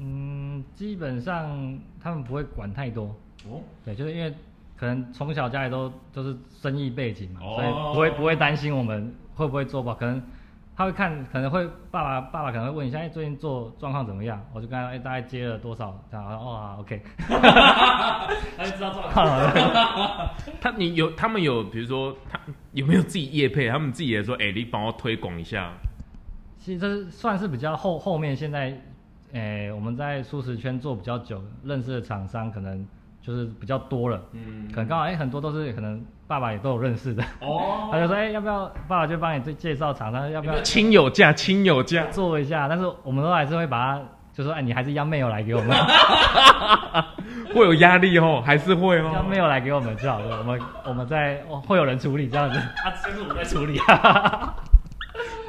[0.00, 3.14] 嗯，基本上他们不会管太多
[3.48, 3.60] 哦。
[3.84, 4.34] 对，就是因为
[4.76, 9.96] 可能从小家里都就是生意背景嘛，哦、所以不会不会担心我们会不会做吧？
[9.98, 10.20] 可能
[10.76, 14.44] 他会看，可能会爸爸爸爸可能会问一下，哎，最近做状况怎么样？
[14.52, 15.96] 我就跟他说，哎，大概接了多少？
[16.10, 20.34] 这样哦，OK，他就知道状况了。
[20.60, 22.40] 他 你有他们有，比如说他
[22.72, 23.68] 有没有自己业配？
[23.68, 25.72] 他们自己也说，哎，你帮我推广一下。
[26.64, 28.74] 其实这算是比较后后面，现在，
[29.34, 32.82] 诶，我们在素食圈做比较久，认识的厂商可能
[33.20, 42.06] 就是比较多了，嗯，可能刚好哎、欸、很多都是可能爸爸也都有认识的，哦， 他就说哎、欸、要不要爸爸就帮你介介绍厂商，要不要亲友价亲友价。
[42.06, 45.76] 做一下，但是我们都还是会把它就说哎、欸、你还是要 mail 来给我们，
[47.54, 53.78] 会有压力哦，还是会哦，要 mail 来给我们就好了，我们我们在会有人处理这样子，啊就是我们在处理。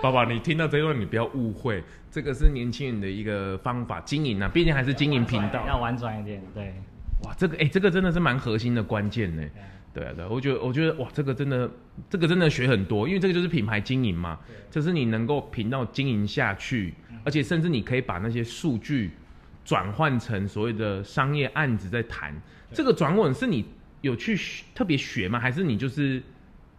[0.05, 6.75] 爸爸，你听到这段你不要误会，这个是年轻人的一个方法经营啊，毕竟还是经营频道，要婉转一点，对。
[7.23, 9.43] 哇，这个哎、欸，这个真的是蛮核心的关键呢。
[9.91, 11.67] 对啊，对，我觉得，我觉得哇，这个真的，
[12.07, 14.39] 这个真的学很多，因为这个就是品牌经营嘛，
[14.69, 19.11] 就是你能够频道经营下去，而且甚至你可以把那些数据
[19.63, 22.39] 转换成所谓的商业案子在谈。
[22.71, 23.65] 这个转换是你
[24.01, 24.37] 有去
[24.75, 25.39] 特别学吗？
[25.39, 26.21] 还是你就是？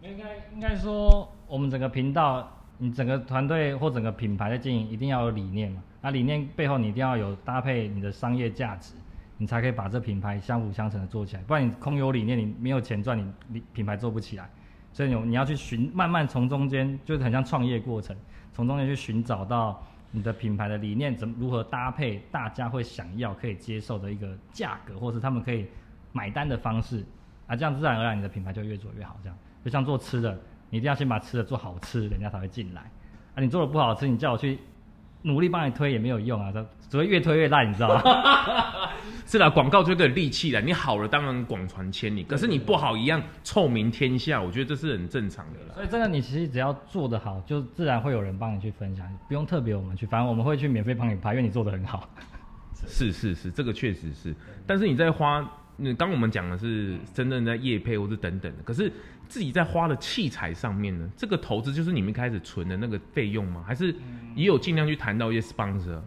[0.01, 5.81] 应该应该说，我们整个频道，你整个团队或整个品牌的经营，一定要有理念嘛。
[6.01, 8.93] 那理念背后，你一定要有搭配你的商业价值。
[9.39, 14.49] 你才可以把这品牌相辅相成的做起来，不然你空有理念，你没有钱赚，你你品牌做不起来。
[14.91, 18.17] 所以你你要去寻，慢慢从中间，就是很像创业过程，
[18.51, 25.67] 从中间去寻找到你的品牌的理念怎如何搭配，大家会想要可以接受的一个价格，或是他们可以
[26.13, 27.05] 买单的方式，
[27.45, 29.15] 啊，这样自然而然你的品牌就越做越好。
[29.21, 30.35] 这样就像做吃的，
[30.69, 32.81] 你一定要先把吃的做好吃，人家才会进来。
[33.35, 34.57] 啊，你做的不好吃，你叫我去
[35.21, 36.51] 努力帮你推也没有用啊，
[36.89, 38.01] 只会越推越烂，你知道吗？
[39.25, 40.61] 是啦，广告就有利器了。
[40.61, 42.23] 你好了，当然广传千里。
[42.23, 44.41] 可是你不好，一样臭名天下。
[44.41, 45.73] 我觉得这是很正常的啦。
[45.75, 52.09] 所以真的，你其实只要做得好，就自然会有人帮你去分享，不用特别我们去，反正我们会去免费帮你拍，因为你做得很好。
[52.85, 54.33] 是是是，这个确实是。
[54.65, 58.89] 但是你在花，那刚我们讲的是真正在业配或是等等的，可是
[59.27, 63.63] 自己在花的器材上面呢，这个投资就是你们一开始存的那个费用吗？
[63.65, 63.93] 还是
[64.35, 65.99] 也有尽量去谈到一些 sponsor？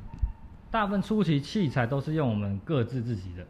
[0.71, 3.47] 大部分初期器材都是用我们各自自己的，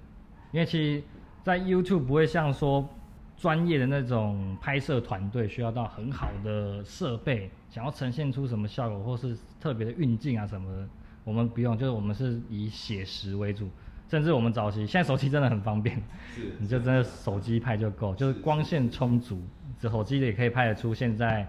[0.53, 1.03] 因为其实，
[1.43, 2.89] 在 YouTube 不会像说
[3.37, 10.89] 专业的那种拍摄团队需要到很好的设备，想要呈现出什么效果或是特别的运镜啊什么的，
[11.25, 13.69] 我们不用，就是我们是以写实为主，
[14.09, 15.97] 甚至我们早期现在手机真的很方便，
[16.35, 21.49] 是你就真的手机拍就够，就是光线充足，这手机也可以拍得出现在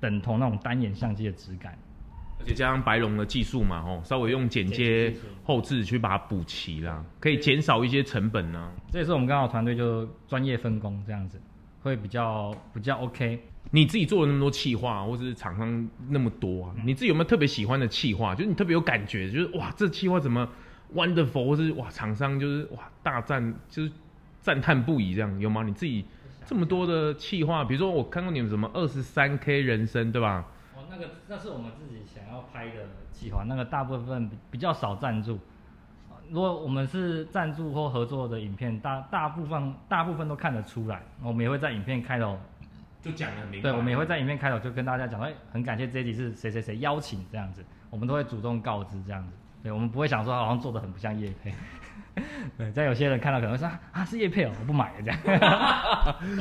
[0.00, 1.76] 等同那种单眼相机的质感。
[2.40, 8.72] 而且加上白龙的技术嘛，吼，稍微用剪接后置去把它补齐啦，可以减少一些成本呢、啊。
[8.92, 11.40] 这也是我们刚好团队就专业分工这样子，
[11.82, 13.42] 会比较比较 OK。
[13.70, 18.34] 你自己做了那么多企划，或者是厂商那么多啊，你自己有没有特别喜欢的企划？
[18.34, 20.48] 就是你特别有感觉，就是哇，这企划怎么
[20.94, 23.92] wonderful，或是哇，厂商就是哇大赞，就是
[24.40, 25.64] 赞叹不已这样，有吗？
[25.64, 26.04] 你自己
[26.48, 30.46] 这么多的企划，比如说我看过你们什么二十三 K 人生，对吧？
[30.74, 35.38] 哦那个那是我们自己想要拍的计划，那个大部分比较少赞助。
[36.30, 41.02] 如果我们是赞助或合作的影片，大大部分大部分都看得出来。
[41.22, 42.38] 我们也会在影片开头
[43.02, 43.70] 就讲的很明白。
[43.70, 49.34] 对，我们也会在影片开头就跟大家讲，哎，很感谢这一集是谁谁谁邀请这样子，我们都会主动告知这样子。
[49.62, 51.52] 对，我们不会想说好像做的很不像业配。
[52.56, 55.18] 对，在有些人看到可能会说啊，是叶配哦，我不买了这样。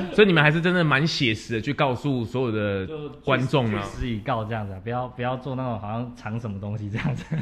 [0.13, 2.87] 所以你们还是真的蛮写实的，去告诉所有的
[3.23, 7.25] 观众啊，据实以告这样子，不要不要做那种好像藏什么东西这样子。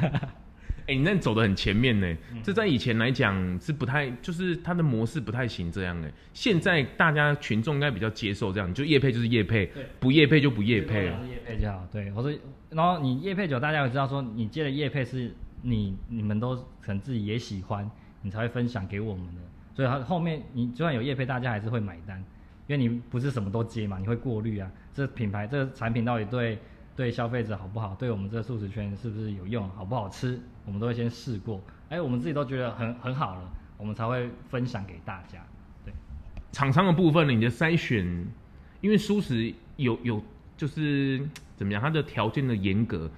[0.88, 6.12] 哎、欸，你那走的很前面呢，这在以前来讲是不太，就是它的模式不太行这样哎。
[6.32, 9.68] 现在大家群众应该比较接受这样，就业配就是业配，
[9.98, 11.08] 不叶配就不叶配。
[11.08, 11.18] 了。
[11.26, 12.32] 叶配就好，对，我说，
[12.70, 17.90] 然后你叶配酒，大家也知道说你接的叶配是你你们都可能自己也喜欢。
[18.26, 19.40] 你才会分享给我们的，
[19.72, 22.18] 所以它后面你就算有业配，大家还是会买单，
[22.66, 26.58] 因为你不是什么都接嘛，你会过滤啊，这品牌这产品到底对
[26.96, 35.38] 对消费者好不好，对我们这素食圈是不是有用，好不好吃，我们都会先试过，哎，我们自己都觉得很很好了，我们才会分享给大家。
[35.84, 35.94] 对，
[36.50, 38.04] 厂商的部分呢，你的筛选，
[38.80, 40.20] 因为素食有有
[40.56, 43.08] 就是怎么样，它的条件的严格。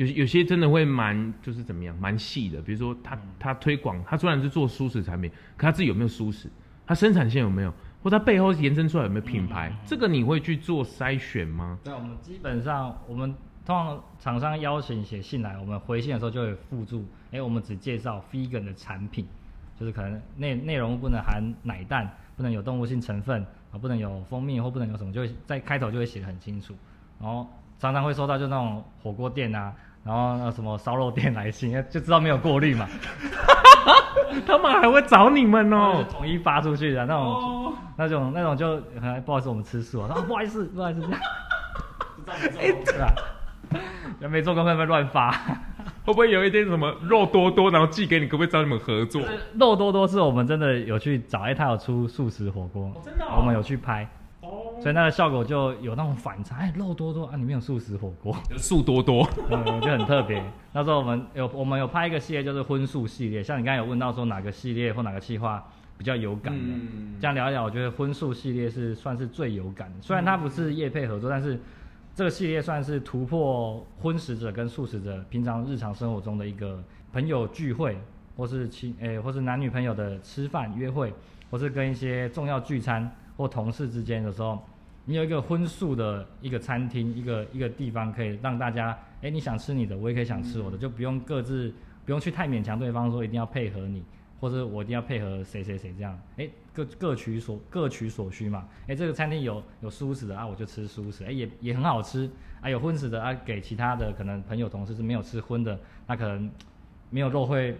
[0.00, 6.48] 有有些真的会蛮就是怎么样蛮细的，比如说他他推广，他虽然是做蔬食产品，可他自己有没有蔬食？
[6.86, 7.72] 他生产线有没有？
[8.02, 9.70] 或他背后延伸出来有没有品牌？
[9.84, 11.78] 这个你会去做筛选吗？
[11.84, 13.34] 对，我们基本上我们
[13.66, 19.26] 通常厂商邀请写信来，我们回信的时候就会附注，哎、欸，我们只介绍 vegan 的产品，
[19.78, 26.74] 就是可能内内容不能含奶蛋，不能有动物性成分啊，不能有蜂蜜或不能有什么，就会在开头就会写得很清楚。
[27.20, 27.46] 然后
[27.78, 29.74] 常常会收到就那种火锅店啊。
[30.04, 32.86] 然后那什么烧肉店来信，就知道没有过滤嘛。
[34.46, 38.80] 他们还会找你们哦，统一发出去的那种，哦、那种那种就
[39.24, 40.08] 不好意思，我们吃素啊。
[40.26, 41.20] 不好意思，不好意思，这样。
[42.58, 44.28] 哎， 对吧？
[44.28, 45.30] 没做功课，会乱发。
[46.04, 49.20] 会不会有一天什么肉多多，然后寄给你，可不可以找你们合作？
[49.58, 54.08] 肉多多是我们真的有去找，哎、欸，他有出素食火锅，哦，真的，哦，我们有去拍，
[54.50, 60.42] 哦，所以那个效果就有那种反差，哎、欸，肉多多啊，里面有素食火锅， 素多多，嗯，就很特别。
[60.72, 65.64] 那时候我们有我们有拍一个系列，就是荤素系列，像你刚才有问到说哪个系列或哪个计划
[65.96, 71.58] 比较有感的，嗯，这样聊一聊，我觉得荤素系列是算是最有感的，虽然它不是业配合作，但是。
[72.12, 76.82] 这个系列算是突破荤食者跟素食者平常日常生活中的一个
[77.12, 77.96] 朋友聚会，
[78.36, 81.14] 或是亲诶，或是男女朋友的吃饭约会，
[81.50, 84.62] 或是跟一些重要聚餐或同事之间的时候，
[85.06, 91.72] 你有一个荤素的一个餐厅，一个一个地方可以让大家，诶，你想吃你的，我也可以想吃我的，就不用各自
[92.04, 94.04] 不用去太勉强对方说一定要配合你。
[94.40, 102.26] 或者我一定要配合谁谁谁这样，哎，各各取所各取所需嘛，哎，这个餐厅有有素食的啊，我就吃素食，哎，也也很好吃，
[102.62, 106.50] 啊，有荤食的啊，给其他的可能朋友同事是没有吃荤的，那可能
[107.10, 107.76] 没有肉会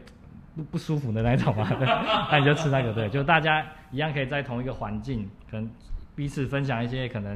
[0.61, 1.69] 不不舒服的那种嘛，
[2.31, 5.71] 那你就吃那个对，就大家一样可以在同一个环境，可能
[6.15, 7.35] 彼此分享一些可能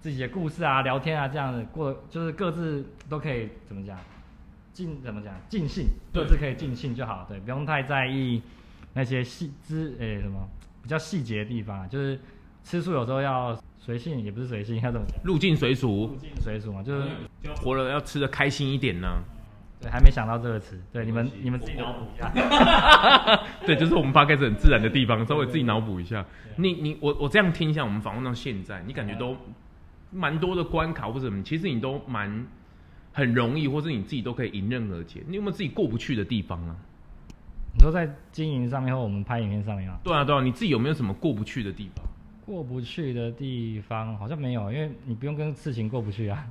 [0.00, 3.98] 自己的故事啊，聊天啊，这样子过就是各自都可以怎么讲，
[4.72, 8.40] 尽怎么讲尽兴，各自可以尽兴就好，对，不用太在意。
[8.94, 10.46] 那些细枝诶什么
[10.82, 12.20] 比较细节的地方，就是
[12.62, 15.18] 吃素有时候要随性，也不是随性，要怎么讲？
[15.24, 16.08] 入境随俗。
[16.08, 17.08] 入境随俗嘛，就是
[17.62, 19.08] 活了要吃的开心一点呢。
[19.82, 22.30] 对，还没想到这个词，对，你们你们自己脑补一下。
[23.66, 26.24] 对，就是我们 podcast 很自然的地方，稍微自己脑补一下。
[26.56, 29.36] 你你我我这样听一下，我们访问到现在，你感觉都
[30.10, 32.46] 蛮多的关卡或者什么，其实你都蛮
[33.12, 35.22] 很容易，或是你自己都可以迎刃而解。
[35.26, 36.76] 你有没有自己过不去的地方啊？
[37.74, 39.98] 你说在经营上面或我们拍影片上面啊？
[40.04, 42.04] 对啊，对啊，你自己有没有什么过不去的地方？
[42.44, 46.46] 过不去的地方好像没有，因为你不用跟事情过不去啊。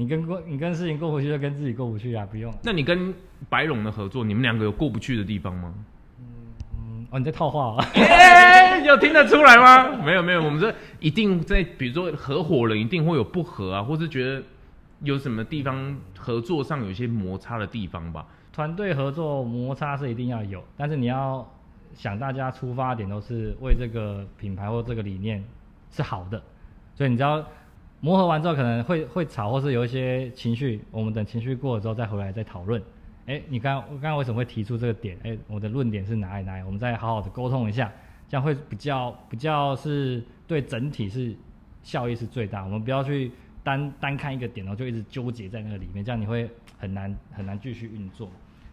[0.00, 2.50] 你跟过你跟事情过不去，就跟自己过不去啊，不用。
[2.62, 3.12] 那你跟
[3.50, 5.74] 白龙的合作，你们两个有过不去的地方吗？
[6.18, 6.24] 嗯
[6.72, 7.84] 嗯，哦，你在套话啊？
[7.92, 9.90] 欸、有听得出来吗？
[10.02, 14.42] 没有没有，我们这一定在，比如说合伙人一定会有不合啊，或是觉得
[15.02, 18.24] 有什么地方合作上有一些摩擦的地方吧。
[18.54, 21.46] 团队合作摩擦是一定要有，但是你要
[21.92, 25.44] 想，大家出发点都是为这个品牌或这个理念
[25.90, 26.42] 是好的，
[26.94, 27.44] 所以你知道
[28.00, 32.82] 磨合完之后可能会会吵，或是有一些情绪，我们等情绪过了之后再回来再讨论。
[33.26, 35.18] 哎，你刚刚刚为什么会提出这个点？
[35.22, 36.62] 哎，我的论点是哪里哪里？
[36.64, 37.92] 我们再好好的沟通一下，
[38.28, 41.34] 这样会比较比较是对整体是
[41.82, 42.64] 效益是最大。
[42.64, 43.30] 我们不要去
[43.62, 46.50] 单单看一个点，然后就一直纠结在那个里面，这样你会。
[46.80, 48.26] 很难很难继续运作，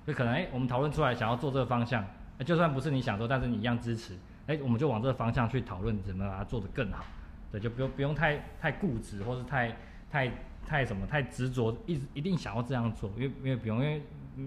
[0.05, 2.01] 就可能哎、我们讨论出来想要做这个方向，
[2.37, 4.13] 欸，就算不是你想做，但是你一样支持，
[4.45, 7.03] 哎、我们就往这个方向去讨论怎么把它做得更好，
[7.51, 9.75] 对，就不用不用太太固执，或是太
[10.09, 10.31] 太
[10.65, 14.01] 太什么太执着，一直一定想要这样做，因为因为不用，因为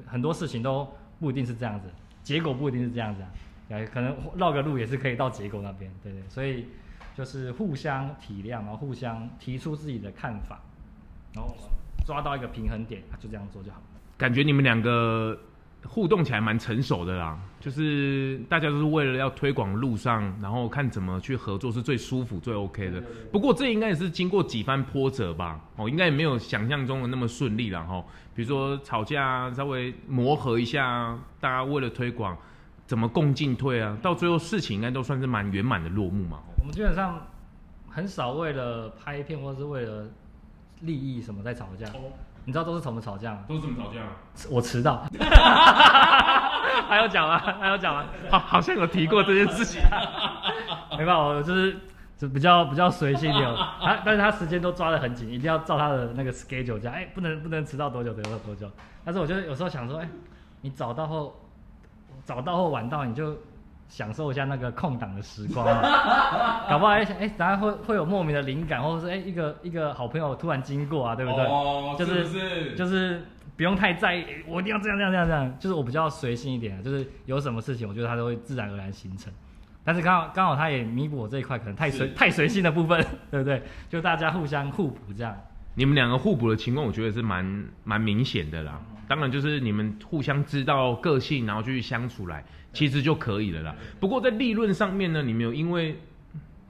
[0.07, 0.89] 很多事情都
[1.19, 1.89] 不一定是这样子，
[2.23, 3.31] 结果不一定是这样子啊，
[3.69, 6.67] 对，可能绕个路也是可以到结果那边，对对，所以
[7.15, 10.61] 就是互相体谅，然后互相提出自己的看法，
[11.35, 11.55] 然后。
[12.07, 13.81] 抓到一个平衡点，就这样做就好。
[14.17, 15.39] 感觉你们两个
[15.87, 23.03] 互动起来蛮成熟的啦，就是大家都是为了要推广路上，然后看怎么去合作是最舒服、最 OK 的。
[23.33, 25.61] 不过这应该也是经过几番波折吧？
[25.76, 27.85] 哦，应该也没有想象中的那么顺利了。
[27.85, 28.05] 哈。
[28.35, 32.37] 比如说吵架啊，稍微磨合一下，大家为了推广，
[32.87, 33.97] 怎么共进退啊？
[34.01, 36.41] 到最后事情应该都算是蛮圆满的落幕嘛。
[36.59, 37.26] 我们基本上
[37.89, 40.07] 很少为了拍片或是为了。
[40.83, 41.87] 利益什么在吵架？
[41.89, 42.11] 哦、
[42.45, 43.38] 你知道都是怎么吵架吗？
[43.49, 44.01] 都是怎么吵架？
[44.51, 45.05] 我迟到。
[46.88, 47.38] 还有讲吗？
[47.38, 48.05] 还有讲吗？
[48.30, 49.80] 好，好像有提过这件事情。
[50.99, 51.76] 没办法，我就是
[52.16, 53.55] 就比较比较随性一点。
[53.80, 56.91] 他但是他时间都抓得很紧，一定要照他的那个 schedule 加。
[56.91, 58.70] 哎，不能不能迟到多久，迟到多久。
[59.05, 60.09] 但是我觉得有时候想说，哎，
[60.62, 61.38] 你早到后，
[62.24, 63.36] 早到或晚到，你就。
[63.91, 71.45] 享受一下那个空档的时光啊， 搞不好哎哎，等下会会有莫名的灵感，或者是哎一个一个好朋友突然经过啊，对不对？
[71.45, 73.22] 哦，就是是是就是
[73.57, 79.30] 不用太在意，我一定要这样这样这样这样，就是我比较随性一点，就是有什么事情，我觉得它都会自然而然形成。
[79.82, 83.61] 但是刚好刚好它也弥补我这一块可能太随太随性的部分， 对不对？
[83.88, 85.36] 就大家互相互补这样。
[85.75, 88.81] 你们两个互补的情况，我觉得是蛮蛮明显的啦。
[89.09, 92.45] 当然就是你们互相知道个性，然后去相处来。
[92.73, 93.75] 其实就可以了啦。
[93.99, 95.99] 不过在利润上面呢，你没有因为，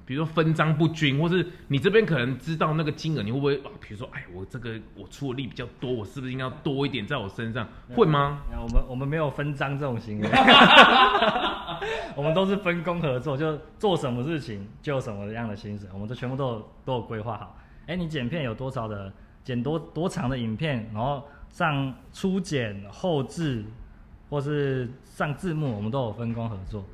[0.07, 3.69] 比如说分赃不均，或是你这边可能知道那个金额，你会不会啊？
[3.79, 7.69] 比如说，哎，我这个我出的力比较多，我是不是应该要多一点在我身上？
[7.95, 8.39] 会吗？
[8.51, 10.29] 我们我们没有分赃这种行为，
[12.17, 17.59] 我们都是分工合作，就做什么事情就有什么样的薪水，我们都全部都有都有规划好。
[17.87, 19.13] 哎，你剪片有多少的
[19.45, 21.23] 剪多多长的影片，然后。
[21.51, 23.65] 上初剪、后制，
[24.29, 26.85] 或是上字幕，我们都有分工合作，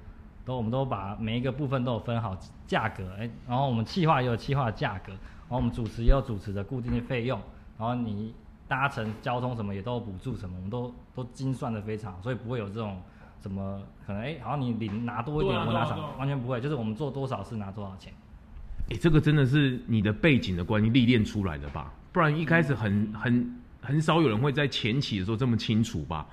[0.47, 2.35] 都我们都把每一个部分都有分好
[2.67, 7.39] 价格，哎，然后我们企划也有企划的价格，然后我们主持也有主持的固定的费用，
[7.77, 8.35] 然后你
[8.67, 12.97] 搭乘交通什么也都有补助什么，我们都都精算的非常，所以不会有这种
[13.43, 18.11] 什么可能哎，好像你领拿多一点，我拿少，完全不会，就是我们做多少是拿多少钱。
[18.91, 21.93] 哎，这个真的是你的背景的关系历练出来的吧？
[22.13, 26.27] 不然一开始很很很少有人会在前期的时候这么清楚吧？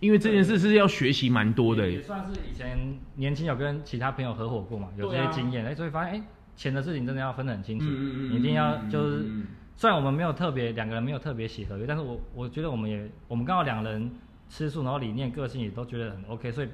[0.00, 1.90] 因为这件事是要学习蛮多的。
[1.90, 2.78] 也算是以前
[3.14, 6.24] 年轻有跟其他朋友合伙过嘛，有这些经验，哎，所以发现哎，
[6.54, 9.26] 钱的事情真的要分得很清楚，你一定要就是，
[9.74, 14.10] 虽然我们没有特别两个人没有特别写合约，但是我我觉得我们也我们刚好两人
[14.50, 16.68] 吃素，然后理念个性也都觉得很 OK，所以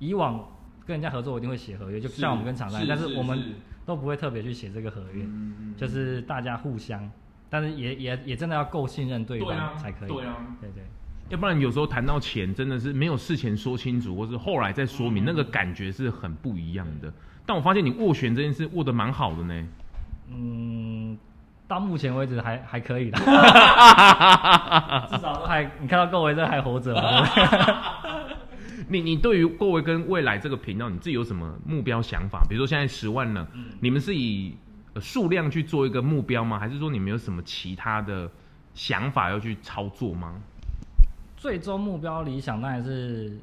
[0.00, 0.44] 以往
[0.84, 3.54] 跟人家合作我一定会写合约，就像我们跟厂商，但是我们。
[3.86, 7.08] 都不会特别去写这个合约，嗯、就是大家互相，
[7.48, 10.08] 但是也也也真的要够信任对方才可以。
[10.08, 10.82] 对啊，对对，
[11.28, 17.12] 要不然有时候谈到钱，真的是没有事前说清楚，或是后来再说明，嗯、那个感觉是很不一样的。
[17.46, 19.68] 但我发现你斡旋这件事斡得蛮好的呢。
[20.28, 21.16] 嗯，
[21.68, 23.18] 到目前为止还还可以的，
[25.10, 26.92] 至少都还你看到各位这还活着。
[28.88, 32.44] 你你对于各位跟未来这个频道，你自己有什么目标想法？
[32.48, 34.54] 比如说现在十万了，嗯、你们是以
[35.00, 36.58] 数量去做一个目标吗？
[36.58, 38.30] 还是说你们有什么其他的
[38.74, 40.40] 想法要去操作吗？
[41.36, 43.38] 最终目标理想当然是，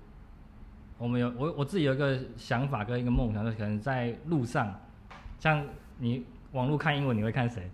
[0.97, 4.73] 我们有我我自己有一个想法跟一个梦想，就是可能在路上，
[5.39, 5.63] 像
[5.99, 7.69] 你网络看英文，你会看谁？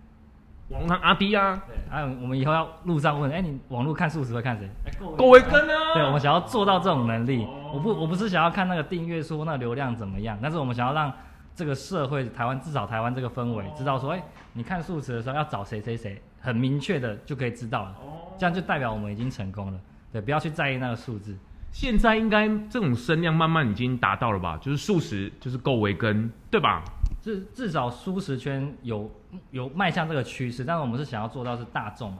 [0.70, 4.68] 网上阿 B 啊，对，还有我们以后要路上问，哎、欸，你网络看素食会看谁？
[4.86, 11.12] 哎、欸，郭维根啊，对，我们想要做到这种能力，哦、我不，我不是想要看那个订阅数、那个流量怎么样，但是我们想要让
[11.56, 19.80] 这个社会，台湾至少台湾这个氛围，知道说，哎、欸，你看素食的时候要找谁谁谁，很明确的就可以知道了，哦、这样就代表我们已经成功了，
[20.12, 21.36] 对，不要去在意那个数字。
[21.72, 24.56] 现在应该这种声量慢慢已经达到了吧？
[24.60, 26.82] 就是素食，就是够维根，对吧？
[27.22, 29.10] 至至少素食圈有
[29.50, 32.18] 有迈向这个趋势，但是我们是想要做到是大众嘛，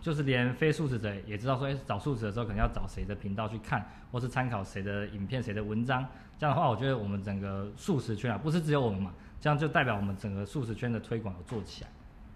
[0.00, 6.06] 就是连非素食者也知道说，哎，找素食的时候可能要找谁的频道去看，或是参考谁的影片、谁的文章。
[6.38, 9.10] 这样的话，我觉得我们整个素食圈啊，不是只有我们嘛，
[9.40, 11.90] 这样就代表我们整个素食圈的推广有做起来。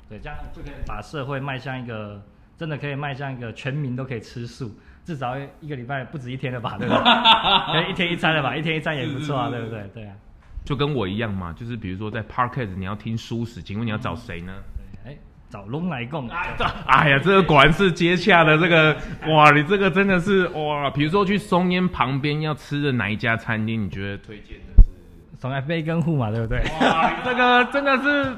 [0.08, 2.20] 对，这样就可以把社会迈向一个
[2.56, 4.74] 真的可以迈向一个全民都可以吃素，
[5.04, 7.66] 至少一个礼拜不止一天了吧，对吧？
[7.72, 7.90] 可以？
[7.90, 9.86] 一天一餐了吧，一天一餐也不错啊，对不对？
[9.92, 10.16] 对啊。
[10.64, 14.52] 就跟我一样嘛，就是比如说在 Parkes 你要听舒适，请问你要找谁呢？
[15.04, 16.28] 哎、嗯，找龙来共。
[16.86, 18.96] 哎呀，这个果然是接洽的这个，
[19.34, 20.88] 哇，你这个真的是哇！
[20.90, 25.38] 比如说去松烟旁边要吃的哪一家餐厅，你觉得推荐的是？
[25.40, 26.62] 松烟飞跟户嘛，对不对？
[26.80, 28.36] 哇，这个真的是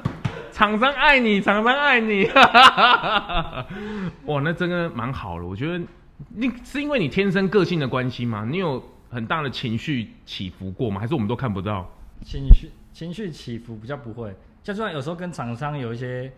[0.51, 2.25] 厂商爱你，厂商爱你。
[4.25, 5.45] 哇，那真的蛮好的。
[5.45, 5.83] 我觉得
[6.29, 8.47] 你是因为你天生个性的关系吗？
[8.49, 10.99] 你有很大的情绪起伏过吗？
[10.99, 11.87] 还是我们都看不到？
[12.23, 16.31] 情绪情绪起伏比较不会，就算有时候跟厂商有一些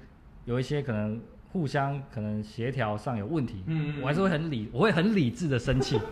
[0.46, 1.22] 有一些可能
[1.52, 6.00] 互相可能协调上有问题，嗯，嗯，我还是会很理，我会很理智的生气。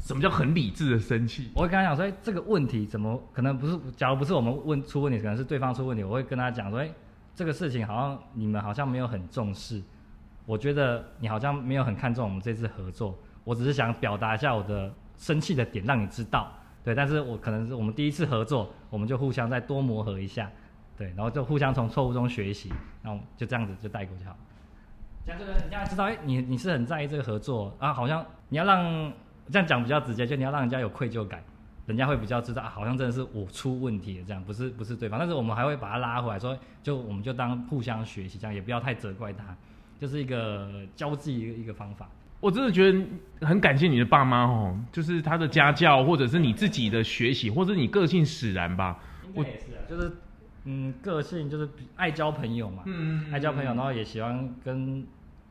[0.00, 1.50] 什么叫很理智的生气？
[1.54, 3.78] 我会跟他讲说，哎，这个问题怎么可能不是？
[3.96, 6.02] 假如不是我们问出问题，可能是对方出问题。
[6.02, 6.90] 我会跟他讲说，哎，
[7.36, 9.80] 这个事情好像你们好像没有很重视，
[10.44, 13.16] 我觉得你好像没有很看重我们这次合作。
[13.44, 16.52] 我只是想表达一下我的生气的点，让你知道。
[16.84, 20.50] 对，但是我可能是我们第一次合作，我们就互相再多磨合一下，
[20.96, 22.72] 对，然后就互相从错误中学习，
[23.02, 24.36] 然后就这样子就带过就好。
[25.24, 29.12] 像这个人家知道，哎，你你是很在意这个合作啊，好像你要让
[29.48, 31.40] 这样讲比较直接，就你要让人家有愧疚感，
[31.86, 39.56] 人家会比较知道啊，好像真的是我出问题了，这样不是不是对方，但是我们还会把他拉回来，说就我们就当互相学习，这样也不要太责怪他，
[40.00, 42.08] 就是一个交际一个一个方法。
[42.42, 48.98] 我真的觉得很感谢你的爸妈哦，就是他的家教，或者是你自己的学习，或者是你个性使然吧。
[49.32, 50.10] 我也是啊，就是
[50.64, 55.06] 嗯，个性就是爱交朋友嘛，嗯，爱交朋友，然后也喜欢跟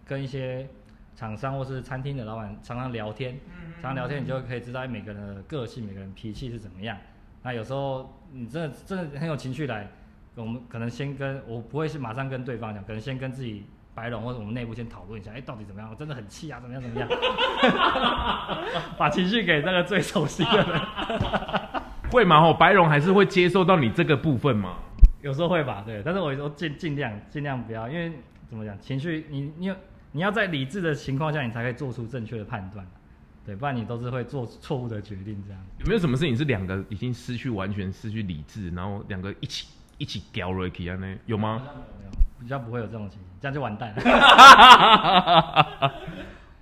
[0.05, 0.67] 跟一些
[1.15, 3.39] 厂商或是餐厅的老板常常聊天，
[3.81, 6.97] 常常聊天，你就可以知道每个人的个性，每个人脾气是怎么样。
[7.41, 9.89] 那有时候你真的真的很有情绪来，
[10.35, 13.63] 我们可能先跟我不会是马上跟对方讲，可能先跟自己。
[13.93, 15.89] 白龙或者我们内部先讨论一下，哎，到底怎么样？
[15.89, 16.81] 我真的很气啊，怎么样？
[16.81, 17.09] 怎么样？
[18.97, 20.81] 把情绪给那个最熟悉的人，
[22.11, 22.37] 会吗？
[22.37, 24.77] 哦，白龙还是会接受到你这个部分吗？
[25.21, 26.01] 有时候会吧，对。
[26.03, 28.11] 但是我说尽尽量尽量不要，因为
[28.47, 29.73] 怎么讲，情绪你你
[30.13, 32.85] 你要在理智的情况下，你才可以做出正确的判断，
[33.45, 35.61] 对，不然你都是会做错误的决定这样。
[35.79, 39.67] 有没有什么事情是两个已经失去完全失去理智，然后两个一起
[39.97, 41.15] 一起掉了起来呢？
[41.25, 41.61] 有吗？
[42.41, 44.01] 比较不会有这种情形，这样就完蛋了。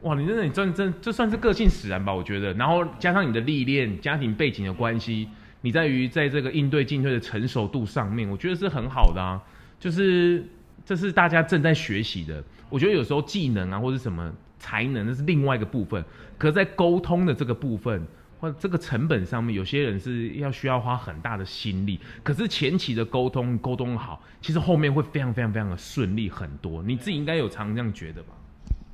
[0.01, 2.13] 哇，你真的你真真这算是个性使然吧？
[2.13, 5.27] 我觉得，然后加上你的历练、家庭背景的关系，
[5.61, 9.41] 你在于在这个应对进退的成熟度上面，我觉得是很好的啊。
[9.79, 10.45] 就是
[10.85, 12.41] 这是大家正在学习的。
[12.69, 16.03] 我觉得有时候技能啊，或者什么才能，那是另外一个部分。
[16.37, 18.07] 可在沟通的这个部分，
[18.39, 21.99] 或这个成本上面，有些人是要需要花很大的心力。
[22.23, 26.81] 可是前期的沟通沟通好，其实后面会非常非常非常的顺利很多。
[26.81, 28.33] 你自己应该有常这样觉得吧？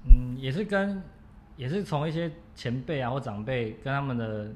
[0.07, 1.01] 嗯，也是跟，
[1.55, 4.51] 也是从一些前辈啊或长辈跟他们的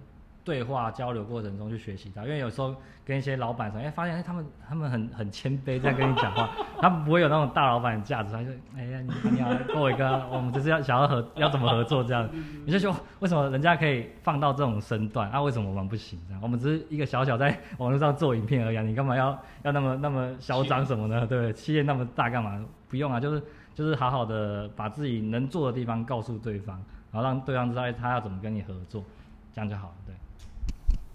[0.50, 2.76] 对话交流过程中去学习到，因为有时候
[3.06, 6.50] 跟一些老板说，哎，发现哎他们他们很很谦卑在跟你讲话，
[6.82, 12.28] 他们不会有那种大老板的架子，他就哎呀你你要，跟我一个，我们就是要想要合要怎么合作这样，
[12.66, 16.41] 你就说为什么人家可以放到这种身段啊，为什么我们不行这样？
[16.41, 21.28] 我们只是一个小小在网络上做影片而已，你干嘛要要那么那么嚣张什么呢？
[21.28, 22.60] 对，企业那么大干嘛？
[22.89, 23.43] 不用啊，就是。
[23.76, 26.76] 就是好好的把自己能做的地方告诉对方，
[27.14, 29.02] 然后让对方知道他要怎么跟你合作，
[29.54, 29.93] 这样就好了。
[30.06, 30.14] 对，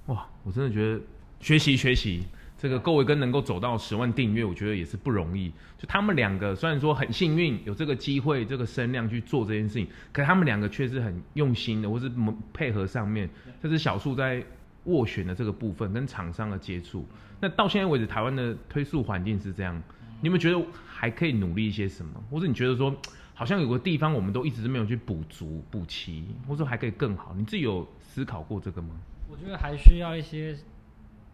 [0.07, 1.01] 哇，我真的觉得
[1.41, 2.25] 学习学习，
[2.59, 5.51] 这个够维根能够走到十万订阅，我觉得也是不容易。
[5.79, 12.11] 就他们两个虽然说很幸运有这个机会、这个声量去做这件事情，可他们两个却是很用心的，或是
[12.53, 13.29] 配合上面，
[13.63, 14.45] 这是小树在
[14.87, 17.07] 斡旋的这个部分跟厂商的接触。
[17.41, 19.83] 那到现在为止，台湾的推速环境是这样。
[20.21, 22.13] 你们觉得还可以努力一些什么？
[22.31, 22.95] 或者你觉得说，
[23.35, 27.35] 好像有个地方我们都一直没有去补足、补齐，或者还可以更好？
[27.37, 28.91] 你自己有思考过这个吗？
[29.35, 30.57] 我觉得还需要一些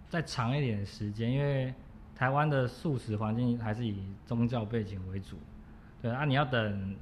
[0.09, 1.75] 再长一点的时间，因为
[2.17, 5.37] 台湾的素食环境还是以宗教背景为主。
[6.01, 6.97] 对啊，你要等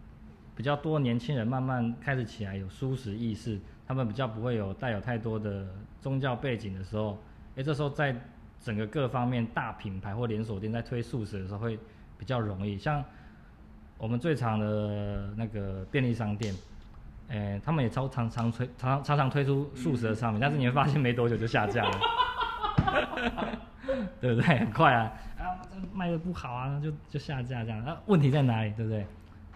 [0.56, 5.68] 比较多年轻人慢慢开始起来有素食意识，他们比较不会有带有太多的
[6.00, 7.16] 宗教背景的时候，
[7.54, 8.16] 哎，这时候在。
[8.60, 11.78] 整个各方面大品牌或连锁店在推素食的时候会
[12.18, 13.04] 比较容易，像
[13.96, 16.52] 我们最常的那个便利商店，
[17.28, 22.00] 诶，他们也超常常推常常常推出素食的商品，但是你会发现没多久就下架了，
[24.20, 24.58] 对不对？
[24.58, 25.60] 很快啊，啊，
[25.92, 28.72] 卖的不好啊，就就下架这样，那、啊、问题在哪里？
[28.76, 29.06] 对不对？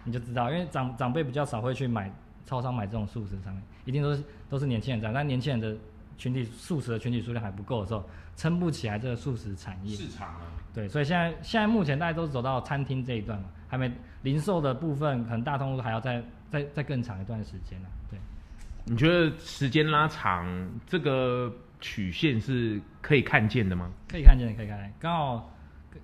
[0.03, 2.11] 你就知道，因为长长辈比较少会去买
[2.45, 5.77] 超商买这种素食商品，一定都是都是年轻人在，但年轻人的。
[6.15, 8.03] 群体素食的群体数量还不够的时候，
[8.35, 10.41] 撑不起来这个素食产业市场啊。
[10.71, 17.89] 对，所以现在现在目前大家都走到餐厅这一段嘛，还没零售的部分，可能大通路还要再再再更长一段时间了。
[18.11, 18.19] 对，
[18.85, 20.47] 你觉得时间拉长，
[20.85, 21.51] 这个
[21.81, 23.91] 曲线是可以看见的吗？
[24.07, 24.93] 可以看见的，可以看见。
[24.99, 25.51] 刚好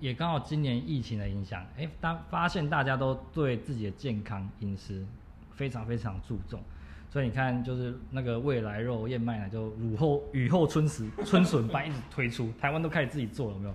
[0.00, 5.06] 也刚好今年疫情的影响，哎，当发现大家都对自己的健康饮食
[5.52, 6.60] 非常非常注重。
[7.08, 13.74] 所以你看，就是那个未来肉、燕麦奶，就雨后雨后春笋春笋般一直推出，台湾都开始自己做了，有没有？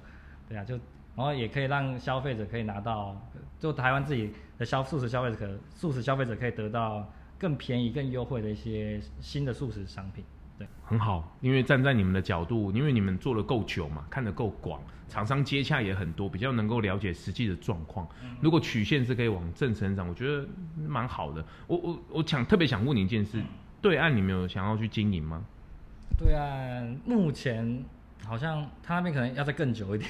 [0.50, 0.76] 对啊，就
[1.16, 3.16] 然后也可以让消费者可以拿到，
[3.58, 10.24] 就台湾自己的消素食消费者可素食消费者可以得到更便宜、更优惠的一些新的素食商品。
[10.58, 18.08] 对，很好，因为站在你们的角度，因为你们做的够久嘛，看得够广，厂商接洽也很多，比较能够了解实际的状况。
[18.40, 20.48] 如果曲线是可以往正成长，我觉得
[20.88, 21.46] 蛮好的。
[21.68, 23.44] 我我我想特别想问你一件事，
[23.82, 25.44] 对岸你们有想要去经营吗？
[26.18, 27.84] 对岸目前
[28.26, 30.10] 好像他那边可能要再更久一点。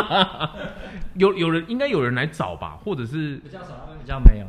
[1.14, 4.46] 有有人应该有人来找吧，或者是比较少，比较没有。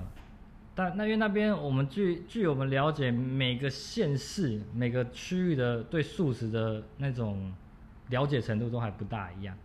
[0.73, 7.51] 但那因为那边我们据据我们了解，每个县市每个区域的对素食的那种
[8.09, 9.55] 了解程度都还不大一样。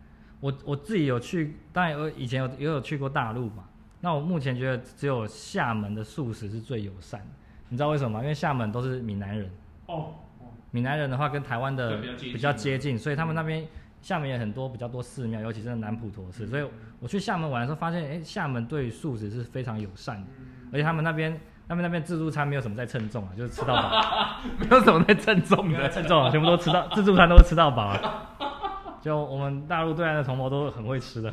[0.40, 3.64] 我我自己有去，当然我以前有也有去过大陆嘛。
[4.00, 7.26] 那我目前觉得只有厦门的素食是最友善的。
[7.68, 8.22] 你知道为什么吗？
[8.22, 9.50] 因为厦门都是闽南人。
[9.86, 10.14] 哦。
[10.76, 13.66] 闽南人的话跟台湾的比较接近，所以他们那边
[14.02, 16.46] 厦门也很多比较多寺庙，尤其是南普陀寺。
[16.46, 16.68] 所以
[17.00, 20.26] 我去厦门玩的时候发现，哎，厦门对素食是非常友善的。
[20.70, 24.02] 而且他们那边，他们那边自助餐没有什么在称重啊，就是吃到饱，
[24.60, 28.36] 没有什么在称重的，称重啊，全部都吃到 自助餐都是吃到饱啊。
[29.00, 31.32] 就我们大陆对岸的同胞都很会吃的。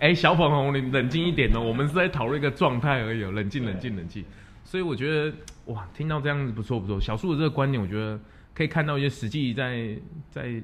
[0.00, 4.24] 哎、欸，小粉红，你冷静一点哦，我们是在讨论一个状态而已，冷静，冷静，冷静。
[4.72, 6.98] 所以我觉得，哇，听到这样子不错，不错。
[6.98, 8.18] 小树的这个观点，我觉得
[8.54, 9.94] 可以看到一些实际在
[10.30, 10.62] 在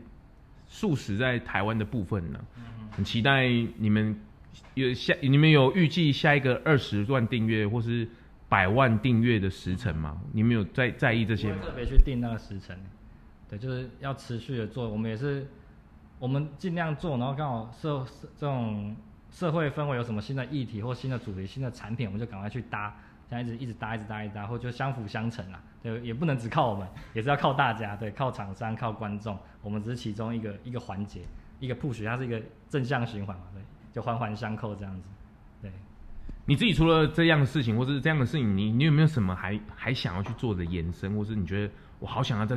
[0.67, 2.41] 素食在台湾的部分呢。
[2.91, 3.47] 很期待
[3.77, 4.19] 你们。
[4.73, 8.09] 有下你们有预计下一个二十万订阅或是
[8.49, 10.19] 百万订阅的时程吗？
[10.33, 11.59] 你们有在在意这些吗？
[11.63, 12.75] 特别去定那个时程，
[13.47, 14.89] 对，就是要持续的做。
[14.89, 15.47] 我们也是，
[16.19, 18.07] 我们尽量做，然后刚好社
[18.39, 18.97] 这种
[19.31, 22.97] 社会氛围有什么新的议题或新的主题、新的产品，我们就赶快去搭，
[23.29, 25.63] 这样一直一直搭、一直搭、一直搭，或就相辅相成啊。
[25.83, 31.23] 对，也不能只靠我们，也是要靠大家，对，靠厂商、靠观众，我们只是其中一个一个环节，
[31.61, 33.63] 一个 push，它是一个正向循环嘛，对。
[33.91, 35.09] 就环环相扣这样子，
[35.63, 35.73] 对。
[36.45, 42.57] 你自己除了这样的事情，或是这样的事情，你你有没有什么还还想要去做的延伸，或是你觉得我好想要再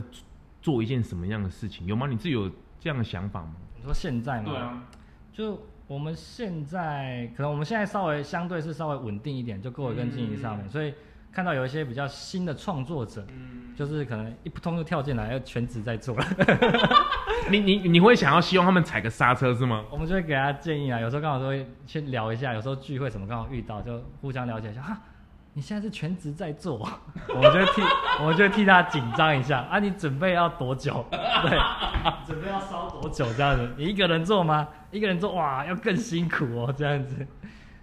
[0.62, 1.88] 做一件什么样的事情？
[1.88, 2.06] 有吗？
[2.06, 2.50] 你自己有
[2.80, 3.56] 这样的想法吗？
[3.78, 4.50] 你说现在吗？
[4.50, 4.84] 对啊，
[5.32, 5.60] 就
[5.92, 10.94] 我们现在可能我们现在稍微相对是稍微稳定一点，就够跟经营上面，嗯、所以。
[11.34, 16.26] 看到有一些比较新的创作者，嗯、就是可能一扑通就跳进来，要全职在做了。
[17.50, 19.86] 你你你会想要希望他们踩个刹车是吗？
[19.90, 24.82] 我们就会给他建议啊，有时候刚好都会先聊一下，有时候聚会什么刚好遇到，就互相了解一下。
[24.82, 25.02] 哈，
[25.54, 26.78] 你现在是全职在做，
[27.28, 27.82] 我们就会替
[28.20, 29.80] 我们就会替他紧张一下啊。
[29.80, 31.06] 你准备要多久？
[31.12, 31.60] 对，
[32.26, 33.70] 准备要烧多久这样子？
[33.78, 34.68] 你一个人做吗？
[34.92, 37.28] 一个人做哇，要更辛苦哦，这样子。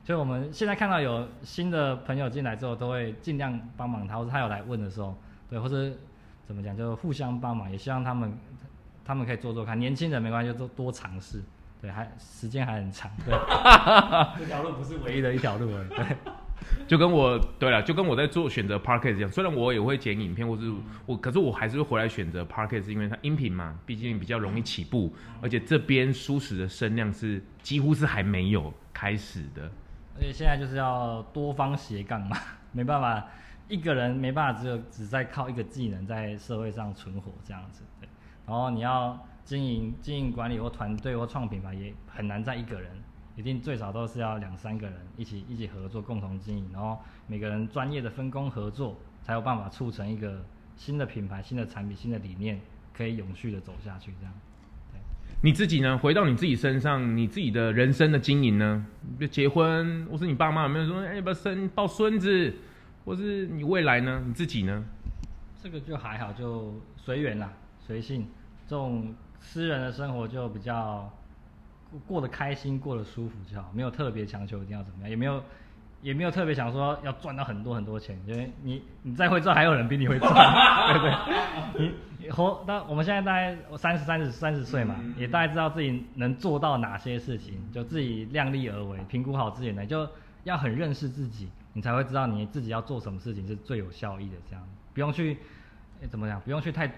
[0.03, 5.15] 所以我们现在看到有新的朋友进来之后，都会尽量帮忙他，或者他有来问的时候，
[5.51, 5.91] 对，或者
[6.47, 8.33] 怎么讲，就互相帮忙，也希望他们
[9.05, 9.79] 他们可以做做看。
[9.79, 11.43] 年轻人没关系，就多多尝试，
[11.83, 13.35] 对，还时间还很长，对，
[14.41, 16.17] 这条路不是唯一的一条路了，对。
[16.87, 20.73] 就跟我对了，就跟我在做选择 Podcast 一样，虽然我也会剪影片，或是
[21.07, 29.71] 我，可是我还是会回来选择 Podcast，因为它音频嘛，毕竟比较容易起步，而且这边舒适的声量是几乎是还没有开始的。
[30.17, 32.37] 所以现在就是要多方斜杠嘛，
[32.73, 33.25] 没办法，
[33.69, 37.85] 一个人没办法，只有只在靠一个技能在社会上存活这样子。
[38.01, 38.09] 对，
[38.47, 42.91] 然后你要经营、经营管理或团队或创品牌，也很难在一个人，
[43.39, 50.45] 一定最少都是要两三个人一起一起合作，共同经营，然后每个人专业的分工合作，才有办法促成一个
[50.77, 52.61] 新的品牌、新的产品、新的理念，
[52.93, 54.35] 可以永续的走下去这样。
[55.41, 55.97] 你自己呢？
[55.97, 58.85] 回到你自己身上，你自己的人生的经营呢？
[59.31, 62.53] 结婚，或是你爸妈有没有说，哎，要不要生抱孙子，
[63.05, 64.21] 或是你未来呢？
[64.27, 64.85] 你自己呢？
[65.63, 68.27] 这个就还好，就随缘啦，随性。
[68.67, 71.09] 这种私人的生活就比较
[72.07, 75.43] 过得开心，过得舒服就好，没有特别强求一定要怎么样，也没有。
[76.01, 80.31] 也没有特别想说要赚到很多很多钱，因为你你再会赚，还有人比你会赚，
[80.95, 81.93] 对不对？
[82.21, 90.09] 你活，那我们现在大概三十三十三十岁嘛，也大概知道自己能做到哪些事情，就自己量力而为，评估好自己呢，就
[90.45, 94.37] 要很认识自己，你才会知道你自己要做什么事情是最有效益的。
[94.49, 94.65] 这样
[94.95, 95.37] 不用去，
[96.09, 96.41] 怎么讲？
[96.43, 96.89] 不用去太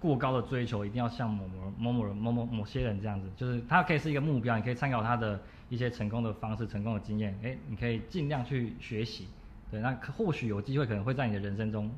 [0.00, 5.40] 过高的追求，一定要像某某某某人、某某某些人这样子，就是他可以是一个目标，你可以参考他的。
[5.70, 9.28] 一些成功的方式、成功的经验，哎，你可以尽量去学习，
[9.70, 11.88] 对，那或许有机会，可能会在你的人生中，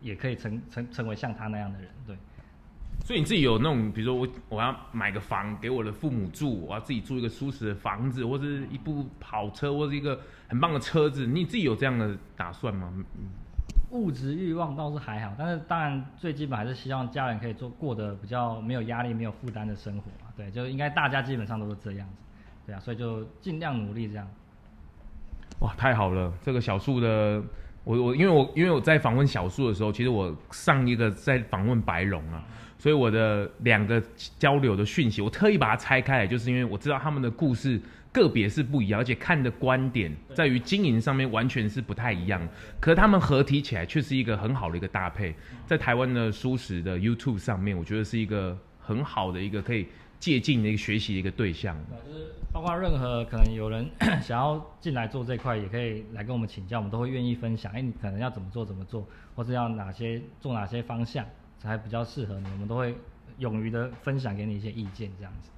[0.00, 2.16] 也可以成成 成为像他那样的人，对。
[3.04, 12.94] 所以你自己有那种，比如说我我要买个房给我的父母住，我要自己住一个舒适的房子，或是一部跑车，或是一个很棒的车子，你自己有这样的打算吗？
[13.96, 22.14] 物质欲望倒是还好，但是当然最基本还是希望家人可以做过得比较没有压力、没有负担的生活嘛，对，就应该大家基本上都是这样子。
[22.66, 24.28] 对啊，所以就尽量努力这样。
[25.60, 26.32] 哇，太好了！
[26.42, 27.42] 这个小树的，
[27.84, 32.44] 我我因为我因为我在访问小树的时候，其实我上一个在访问白龙啊，
[32.78, 34.02] 所以我的两个
[34.38, 37.80] 交流的讯息，我特意把它拆开来，就是因为我知道他们的故事
[38.12, 42.40] 个别是不一样，而且看的观点在于经营上面完全是不太一样。
[42.80, 45.34] 可是他们合体起来却是一个很好的一个搭配，
[45.66, 49.86] 在台湾的舒适的 YouTube 上面，我觉得是一个很好的一个可以。
[50.18, 53.86] 借鉴的一个学习的一个对象，就是包括任何可能有人
[54.22, 57.70] 想要进来做这块，也可以来跟我们请教，我们都会愿意分享。
[57.74, 61.22] 哎，你可能要怎么做怎么做，或是要哪些做哪些方向
[61.58, 62.96] 才比较适合你，我们都会
[63.38, 65.50] 勇于的分享给你一些意见，这样子。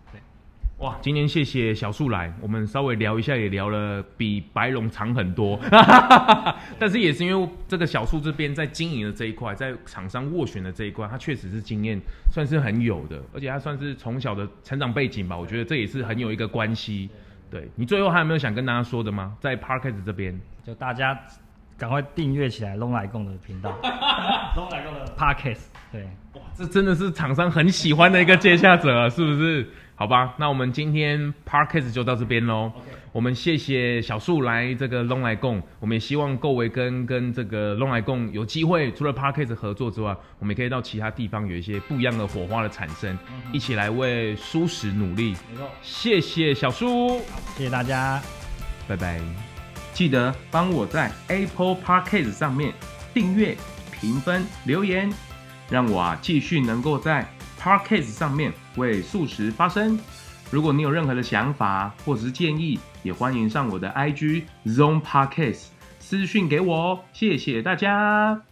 [0.79, 5.59] 哇，今天谢谢小树来，我们稍微聊一下，也聊了比白龙长很多，
[6.79, 17.11] 但是也是因为这个小树这边在经营的这一块，在厂商斡旋的这一块，他确实是经验算是很有的，而且他算是从小的成长背景吧，我觉得这也是很有一个关系。
[17.51, 19.37] 对，你最后还有没有想跟大家说的吗？
[19.41, 21.21] 在 Parkes 这边，就大家
[21.77, 23.77] 赶快订阅起来咙来共的频道，
[24.55, 25.78] 咙来共的 Podcast。
[25.91, 26.03] 对，
[26.35, 29.67] 哇，这真的是厂商很喜欢的一个接下者，是不是？
[29.95, 32.71] 好吧，那我们今天 Podcast 就到这边喽。
[33.11, 45.35] 我们谢谢小树来这个咙来共，我们也希望各位跟跟这个咙来共有机会，除了 Podcast 合作之外，我们也可以到其他地方有一些不一样的火花的产生，嗯、一起来为舒适努力。
[45.51, 47.21] 没错，谢谢小树，
[47.57, 48.23] 谢谢大家，
[48.87, 49.21] 拜拜。
[49.93, 52.73] 记得帮我在 Apple Podcast 上面
[53.13, 53.57] 订阅、
[53.91, 55.11] 评分、留言，
[55.71, 57.29] 让我啊继续能够在。
[57.61, 59.99] par case 上面为素食发声。
[60.51, 65.67] 如果你有任何的想法或者是建议，也欢迎上我的 IG Zone par case
[65.99, 67.01] 私讯给我哦。
[67.13, 68.48] 谢谢大家。